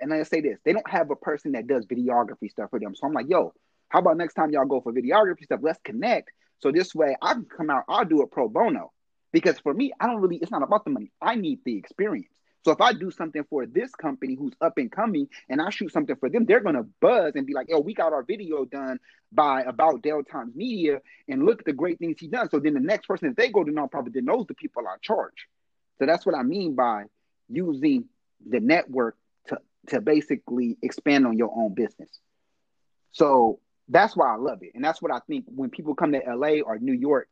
[0.00, 2.94] And let's say this, they don't have a person that does videography stuff for them.
[2.94, 3.52] So I'm like, yo,
[3.88, 5.60] how about next time y'all go for videography stuff?
[5.62, 6.30] Let's connect.
[6.60, 8.91] So this way I can come out, I'll do it pro bono.
[9.32, 11.10] Because for me, I don't really, it's not about the money.
[11.20, 12.28] I need the experience.
[12.64, 15.92] So if I do something for this company who's up and coming and I shoot
[15.92, 19.00] something for them, they're gonna buzz and be like, yo, we got our video done
[19.32, 22.48] by about Dale Times Media and look at the great things he done.
[22.50, 24.96] So then the next person, if they go to nonprofit, that knows the people I
[25.02, 25.48] charge.
[25.98, 27.04] So that's what I mean by
[27.48, 28.04] using
[28.48, 29.16] the network
[29.48, 29.58] to
[29.88, 32.10] to basically expand on your own business.
[33.12, 33.58] So
[33.88, 34.72] that's why I love it.
[34.74, 37.28] And that's what I think when people come to LA or New York,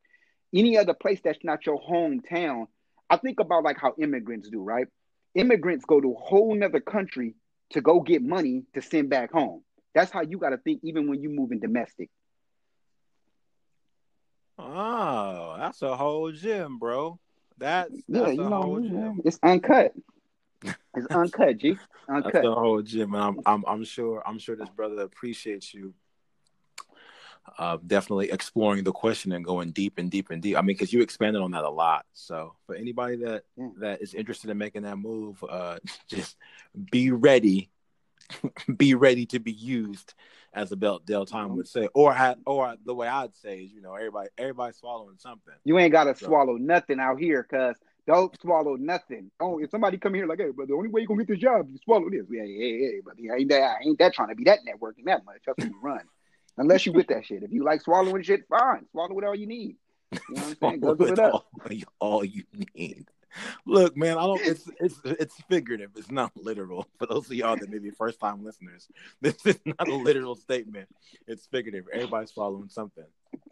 [0.55, 2.67] any other place that's not your hometown,
[3.09, 4.87] I think about like how immigrants do, right?
[5.35, 7.35] Immigrants go to a whole nother country
[7.71, 9.63] to go get money to send back home.
[9.95, 12.11] That's how you got to think even when you're moving domestic.
[14.59, 17.19] Oh, that's a whole gym, bro.
[17.59, 19.21] That's, Yeah, you a know, whole yeah, gym.
[19.25, 19.93] it's uncut.
[20.95, 21.79] It's uncut, G.
[22.09, 25.95] That's the whole gym, and I'm, I'm I'm sure I'm sure this brother appreciates you.
[27.59, 30.57] Uh, definitely exploring the question and going deep and deep and deep.
[30.57, 32.07] I mean, because you expanded on that a lot.
[32.13, 33.69] So for anybody that Yeah.
[33.79, 35.79] that is interested in making that move, uh,
[36.09, 36.37] just
[36.91, 37.71] be ready,
[38.77, 40.15] be ready to be used,
[40.53, 43.81] as About Dell Time would say, or ha- or the way I'd say is, you
[43.81, 45.55] know, everybody everybody swallowing something.
[45.65, 47.77] You ain't gotta So- swallow nothing out here, cuz
[48.07, 49.31] don't swallow nothing.
[49.41, 51.39] Oh, if somebody come here like, hey, but the only way you gonna get this
[51.43, 52.27] job, you swallow this.
[52.31, 55.39] Yeah, hey, hey, but ain't that ain't that trying to be that networking that much.
[55.47, 56.01] That's when you run.
[56.59, 57.43] Unless you with that shit.
[57.43, 58.87] If you like swallowing shit, fine.
[58.91, 59.77] Swallow it all you need.
[60.13, 60.81] You know what I'm saying?
[60.81, 61.47] Go it all,
[62.01, 62.45] all you
[62.75, 63.07] need.
[63.67, 64.41] Look, man, I don't.
[64.41, 65.91] It's it's it's figurative.
[65.97, 66.87] It's not literal.
[66.99, 68.89] For those of y'all that may be first time listeners,
[69.21, 70.89] this is not a literal statement.
[71.27, 71.87] It's figurative.
[71.93, 73.05] Everybody's swallowing something,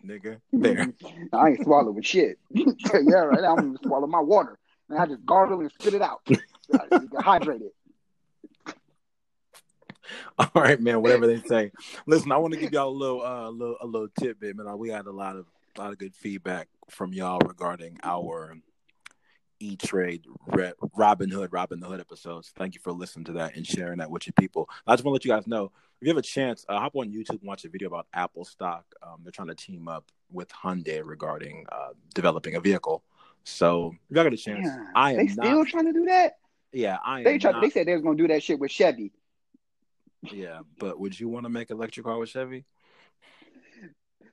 [0.05, 0.41] nigga.
[0.53, 0.93] There.
[1.33, 2.39] I ain't swallowing shit.
[2.51, 3.39] yeah, right.
[3.39, 4.59] I don't even swallow my water.
[4.89, 6.23] And I just gargle and spit it out.
[6.27, 7.71] I get hydrated.
[10.39, 11.03] All right, man.
[11.03, 11.73] Whatever they say.
[12.07, 14.79] Listen, I want to give y'all a little, uh, a little, a little tidbit, man.
[14.79, 15.47] We had a lot of,
[15.77, 18.57] a lot of good feedback from y'all regarding our
[19.61, 22.53] E Trade Robinhood, Robin the Hood episodes.
[22.57, 24.69] Thank you for listening to that and sharing that with your people.
[24.87, 26.95] I just want to let you guys know if you have a chance, uh, hop
[26.95, 28.85] on YouTube and watch a video about Apple stock.
[29.03, 33.03] Um, they're trying to team up with Hyundai regarding uh, developing a vehicle.
[33.43, 34.85] So if y'all got a chance, Yeah.
[34.95, 35.47] I am They not.
[35.47, 36.39] still trying to do that?
[36.73, 37.25] yeah, I am.
[37.25, 39.11] They tried not, they said they was gonna do that shit with Chevy.
[40.23, 42.65] Yeah, but would you want to make an electric car with Chevy?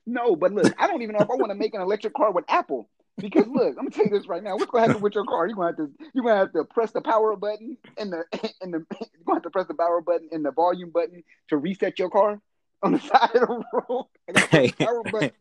[0.05, 2.31] No, but look, I don't even know if I want to make an electric car
[2.31, 2.89] with Apple.
[3.17, 4.55] Because look, I'm gonna tell you this right now.
[4.55, 5.47] What's gonna happen with your car?
[5.47, 8.25] You're gonna have to you're gonna have to press the power button and the
[8.61, 11.57] and the you're gonna have to press the power button and the volume button to
[11.57, 12.41] reset your car
[12.83, 14.07] on the side of the road.
[14.51, 15.31] Hey, the power button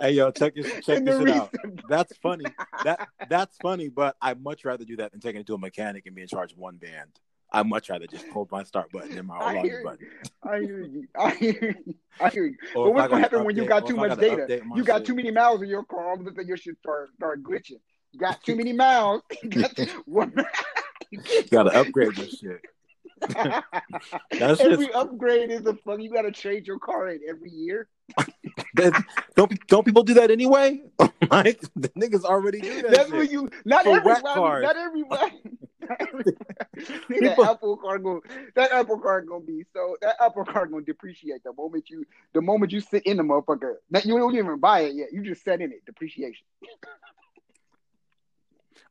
[0.00, 1.52] hey, yo, check this, check this shit out.
[1.88, 2.44] That's funny.
[2.84, 6.06] That that's funny, but I'd much rather do that than taking it to a mechanic
[6.06, 7.10] and be in charge of one band.
[7.54, 9.80] I'd much rather just hold my start button and my I you.
[9.84, 10.06] button.
[10.42, 11.06] I hear you.
[11.16, 11.94] I hear you.
[12.20, 12.56] I hear you.
[12.74, 14.62] Or But what's gonna gotta happen when you got too much data?
[14.74, 15.06] You got shit.
[15.06, 17.78] too many miles in your car, all of a sudden your shit start start glitching.
[18.12, 19.22] You got too many miles.
[19.42, 20.34] You got one-
[21.10, 22.60] You gotta upgrade your shit.
[23.28, 26.00] That's every just upgrade is a fuck.
[26.00, 27.88] You got to trade your car in every year.
[29.34, 30.82] don't don't people do that anyway?
[31.30, 32.90] like the niggas already do that.
[32.90, 33.16] That's shit.
[33.18, 34.62] when you not For everybody.
[34.62, 35.42] Not everybody.
[37.08, 38.22] That Apple car go.
[38.56, 39.96] That Apple car gonna be so.
[40.02, 42.04] That Apple car gonna depreciate the moment you.
[42.32, 43.74] The moment you sit in the motherfucker.
[43.90, 45.08] That you don't even buy it yet.
[45.12, 45.84] You just set in it.
[45.86, 46.46] Depreciation.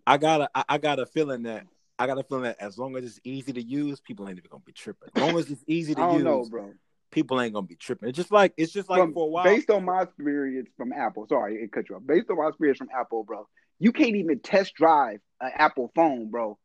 [0.05, 1.65] I got a I, I got a feeling that
[1.99, 4.49] I got a feeling that as long as it's easy to use, people ain't even
[4.49, 5.09] gonna be tripping.
[5.15, 6.71] As long as it's easy I to don't use, know, bro.
[7.11, 8.09] people ain't gonna be tripping.
[8.09, 9.43] It's just like it's just like From- for a while.
[9.43, 12.03] based on my experience from Apple, sorry, it cut you off.
[12.05, 13.47] Based on my experience from Apple, bro,
[13.79, 16.57] you can't even test drive an Apple phone, bro,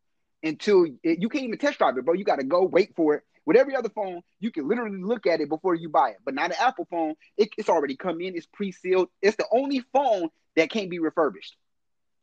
[0.43, 2.15] until it, you can't even test drive it, bro.
[2.15, 3.23] You got to go wait for it.
[3.47, 6.19] With every other phone, you can literally look at it before you buy it.
[6.25, 7.15] But not an Apple phone.
[7.39, 8.37] It, it's already come in.
[8.37, 9.09] It's pre-sealed.
[9.23, 11.57] It's the only phone that can't be refurbished.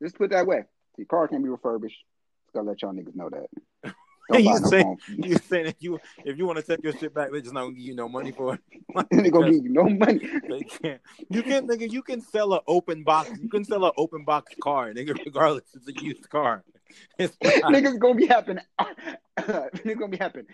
[0.03, 0.65] Just put that way.
[0.97, 1.97] Your car can't be refurbished.
[2.45, 3.93] Just gotta let y'all niggas know that.
[4.33, 4.97] You no say- phone.
[5.07, 7.61] you saying if you if you want to take your shit back, they just not
[7.61, 8.59] gonna give you no money for it.
[9.11, 10.27] They're gonna give you no money.
[10.49, 10.99] They can't.
[11.29, 11.91] You can, nigga.
[11.91, 13.29] You can sell an open box.
[13.39, 15.15] You can sell an open box car, nigga.
[15.23, 16.63] Regardless, it's a used car.
[17.17, 18.59] It's not, niggas gonna be having
[19.39, 20.45] niggas gonna be having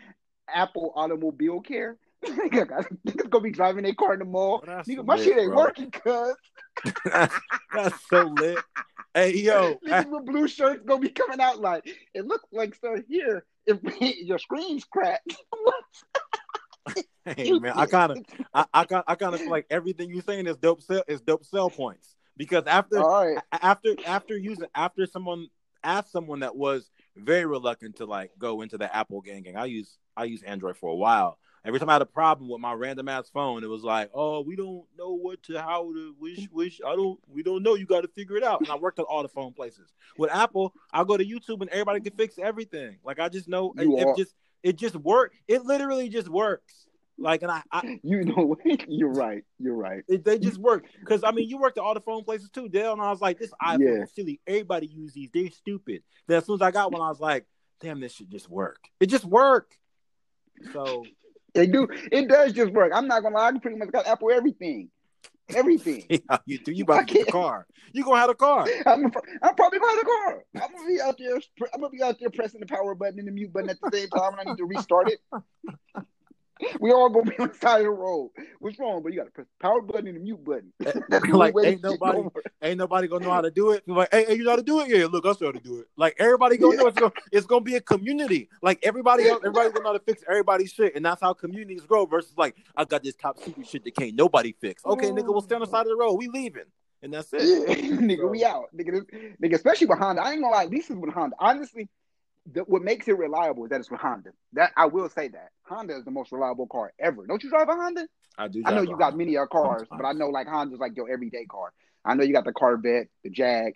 [0.47, 1.97] Apple automobile care.
[2.25, 4.63] niggas gonna be driving their car in the mall.
[4.67, 5.57] Nigga, my lit, shit ain't bro.
[5.57, 6.35] working, cuz
[7.05, 7.35] that's,
[7.73, 8.59] that's so lit.
[9.13, 13.03] Hey yo, niggas with blue shirts gonna be coming out like it looks like sir
[13.09, 15.35] here if your screen's cracked.
[17.25, 20.47] hey man, I kind of, I, I kind, I kind of like everything you saying
[20.47, 23.37] is dope sell is dope sell points because after All right.
[23.51, 25.47] after after using after someone
[25.83, 29.55] asked someone that was very reluctant to like go into the Apple gang gang.
[29.55, 32.59] I use I use Android for a while, Every time I had a problem with
[32.59, 36.15] my random ass phone, it was like, "Oh, we don't know what to how to
[36.19, 36.81] wish wish.
[36.85, 37.19] I don't.
[37.27, 37.75] We don't know.
[37.75, 39.93] You got to figure it out." And I worked at all the phone places.
[40.17, 42.97] With Apple, I go to YouTube and everybody can fix everything.
[43.03, 45.33] Like I just know it, it just it just work.
[45.47, 46.87] It literally just works.
[47.21, 48.57] Like and I, I You know,
[48.87, 49.43] you're right.
[49.59, 50.03] You're right.
[50.07, 52.67] it, they just work because I mean you worked at all the phone places too,
[52.67, 52.93] Dale.
[52.93, 54.03] And I was like, this iPhone Yeah.
[54.03, 54.39] is silly.
[54.47, 55.29] Everybody use these.
[55.33, 56.03] They're stupid.
[56.27, 57.45] Then as soon as I got one, I was like,
[57.79, 58.79] damn, this should just work.
[58.99, 59.77] It just worked.
[60.73, 61.05] So
[61.53, 61.87] They do.
[62.11, 62.91] It does just work.
[62.95, 63.47] I'm not gonna lie.
[63.49, 64.89] I pretty much got Apple everything.
[65.53, 66.05] Everything.
[66.09, 66.71] yeah, you do.
[66.71, 67.67] You about to get the car.
[67.91, 68.65] You gonna have a car.
[68.85, 69.05] I'm,
[69.43, 70.43] I'm probably going to car.
[70.55, 71.35] I'm gonna be out there.
[71.73, 73.89] I'm gonna be out there pressing the power button and the mute button at the
[73.91, 75.19] same time, and I need to restart it.
[76.79, 78.31] We all gonna be on the side of the road.
[78.59, 79.01] What's wrong?
[79.03, 80.73] But you gotta press the power button and the mute button.
[80.79, 82.29] That's Like, ain't nobody- gonna.
[82.61, 83.83] Ain't nobody gonna know how to do it.
[83.85, 84.89] You're like, hey, hey, you know how to do it?
[84.89, 85.87] Yeah, look, I know how to do it.
[85.97, 88.49] Like everybody gonna know it's gonna it's gonna be a community.
[88.61, 91.81] Like everybody else, everybody's gonna know how to fix everybody's shit, and that's how communities
[91.81, 92.05] grow.
[92.05, 94.85] Versus like, I got this top secret shit that can't nobody fix.
[94.85, 95.71] Okay, nigga, we'll stay on the mm.
[95.71, 96.13] side of the road.
[96.13, 96.65] We leaving,
[97.01, 97.41] and that's it.
[97.43, 98.65] Yeah, nigga, we out.
[98.75, 100.19] Nigga, this, nigga, especially behind.
[100.19, 100.67] I ain't gonna lie.
[100.67, 101.35] This is with Honda.
[101.39, 101.89] Honestly,
[102.51, 104.31] the, what makes it reliable is that it's with Honda.
[104.53, 107.25] That I will say that Honda is the most reliable car ever.
[107.27, 108.07] Don't you drive a Honda?
[108.37, 108.63] I do.
[108.65, 111.45] I know you got many other cars, but I know like Honda's like your everyday
[111.45, 111.71] car.
[112.03, 113.75] I know you got the Corvette, the Jag,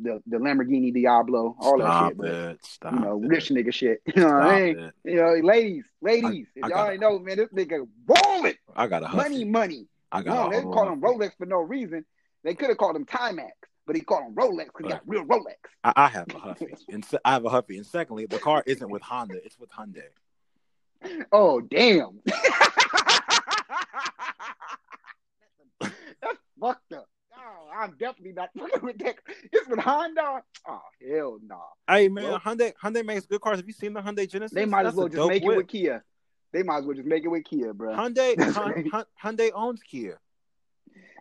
[0.00, 2.16] the the Lamborghini Diablo, all that Stop shit.
[2.18, 2.64] But it.
[2.64, 3.28] Stop you know, it.
[3.28, 4.02] rich nigga shit.
[4.14, 4.78] You know what I mean?
[4.78, 4.94] it.
[5.04, 8.56] You know, ladies, ladies, I if y'all ain't know, man, this nigga balling.
[8.74, 9.86] I got a Money, money.
[10.12, 12.04] I got No, they call him Rolex for no reason.
[12.42, 13.50] They could have called him Timex,
[13.90, 15.56] but he called him Rolex because he got real Rolex.
[15.82, 17.76] I, I have a Huffy, and se- I have a Huffy.
[17.76, 20.04] And secondly, the car isn't with Honda; it's with Hyundai.
[21.32, 22.20] Oh damn.
[25.80, 27.08] That's fucked up.
[27.36, 29.16] Oh, I'm definitely not fucking with that.
[29.52, 30.44] It's with Honda.
[30.68, 31.60] Oh hell no.
[31.88, 33.56] Hey man, Well- Hyundai Hyundai makes good cars.
[33.58, 34.54] Have you seen the Hyundai Genesis?
[34.54, 36.04] They might That's as well just make it with Kia.
[36.52, 37.92] They might as well just make it with Kia, bro.
[37.96, 38.36] Hyundai.
[38.36, 38.86] That's Hy- right.
[38.92, 40.20] Hy- Hyundai owns Kia.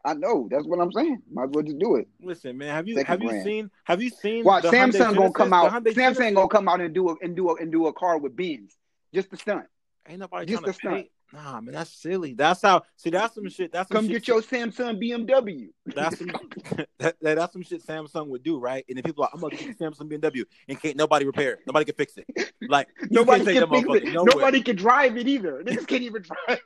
[0.06, 0.48] I know.
[0.50, 1.22] That's what I'm saying.
[1.32, 2.08] Might as well just do it.
[2.22, 5.32] Listen, man, have you Second have you seen have you seen the Hyundai Samsung gonna
[5.32, 5.72] come out.
[5.72, 6.34] Samsung Genesis?
[6.34, 8.78] gonna come out and do a and do a and do a car with Benz.
[9.14, 9.66] Just the stunt.
[10.08, 10.96] Ain't nobody just trying to stunt.
[10.96, 11.12] pay.
[11.32, 12.34] Nah, man, that's silly.
[12.34, 12.82] That's how.
[12.98, 13.72] See, that's some shit.
[13.72, 15.70] That's some Come shit, get your Samsung BMW.
[15.86, 16.28] That's some.
[16.98, 18.84] that, that- that's some shit Samsung would do, right?
[18.90, 21.54] And then people are like, I'm gonna get the Samsung BMW, and can't nobody repair
[21.54, 21.60] it.
[21.68, 22.54] Nobody can fix it.
[22.68, 24.12] Like Nobody can fix it.
[24.12, 25.62] Nobody can drive it either.
[25.64, 26.60] Niggas can't even drive.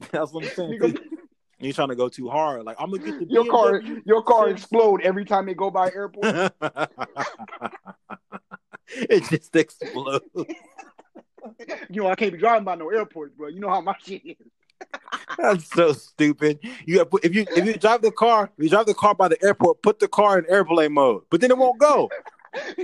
[0.10, 0.96] That's what I'm saying.
[1.64, 2.64] Nigga, You're trying to go too hard.
[2.64, 4.52] Like I'm gonna get the your car, your car Samsung.
[4.52, 6.26] explode every time they go by airport.
[8.88, 10.24] it just explodes.
[11.88, 13.48] you know, I can't be driving by no airports, bro.
[13.48, 14.36] You know how my shit is.
[15.38, 16.58] That's so stupid.
[16.84, 19.28] You have, if you if you drive the car, if you drive the car by
[19.28, 22.10] the airport, put the car in airplane mode, but then it won't go.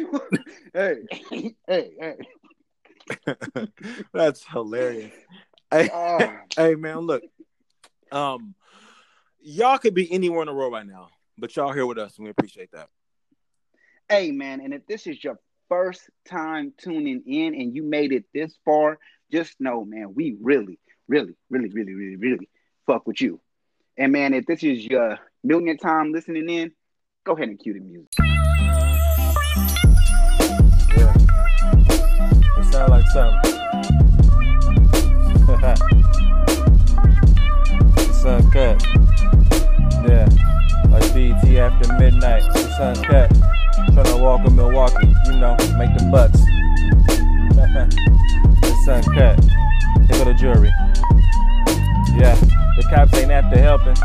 [0.73, 0.97] hey,
[1.31, 2.17] hey, hey.
[4.13, 5.13] That's hilarious.
[5.71, 7.23] Hey, Oh, hey, man, look,
[8.11, 8.55] um,
[9.43, 12.25] y'all could be anywhere in the world right now, but y'all here with us, and
[12.25, 12.89] we appreciate that.
[14.09, 15.39] hey, man, and if this is your
[15.69, 18.99] first time tuning in and you made it this far,
[19.31, 20.79] just know, man, we really,
[21.09, 22.49] really, really, really, really, really
[22.87, 23.41] fuck with you.
[23.97, 26.73] And man, if this is your millionth time listening in,
[27.25, 28.09] go ahead and cue the music.
[30.97, 31.15] Yeah.
[32.59, 33.60] It sound like something.
[38.23, 38.83] It's uncut.
[40.07, 40.29] Yeah.
[40.91, 42.43] Like BT after midnight.
[42.55, 43.31] It's uncut.
[43.93, 46.39] Tryna walk in Milwaukee, you know, make the bucks.
[48.63, 49.43] it's uncut.
[50.07, 50.71] Here go the jury.
[52.19, 52.35] Yeah.
[52.77, 53.97] The cops ain't after helping.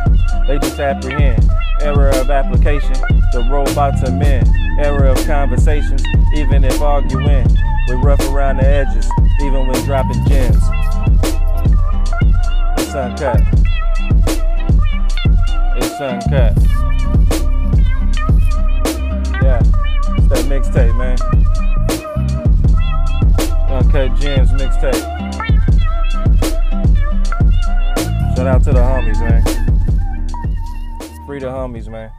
[0.47, 1.49] They just apprehend.
[1.81, 2.93] Error of application.
[3.33, 4.47] The robots are men.
[4.79, 6.03] Error of conversations.
[6.35, 7.47] Even if arguing.
[7.89, 9.09] We rough around the edges.
[9.41, 10.63] Even when dropping gems.
[12.77, 13.54] It's uncut.
[15.97, 16.53] It's uncut.
[19.41, 19.61] Yeah.
[20.17, 21.17] It's that mixtape, man.
[23.71, 25.05] Uncut Gems mixtape.
[28.35, 29.41] Shout out to the homies, man.
[31.25, 32.11] Free the homies, man.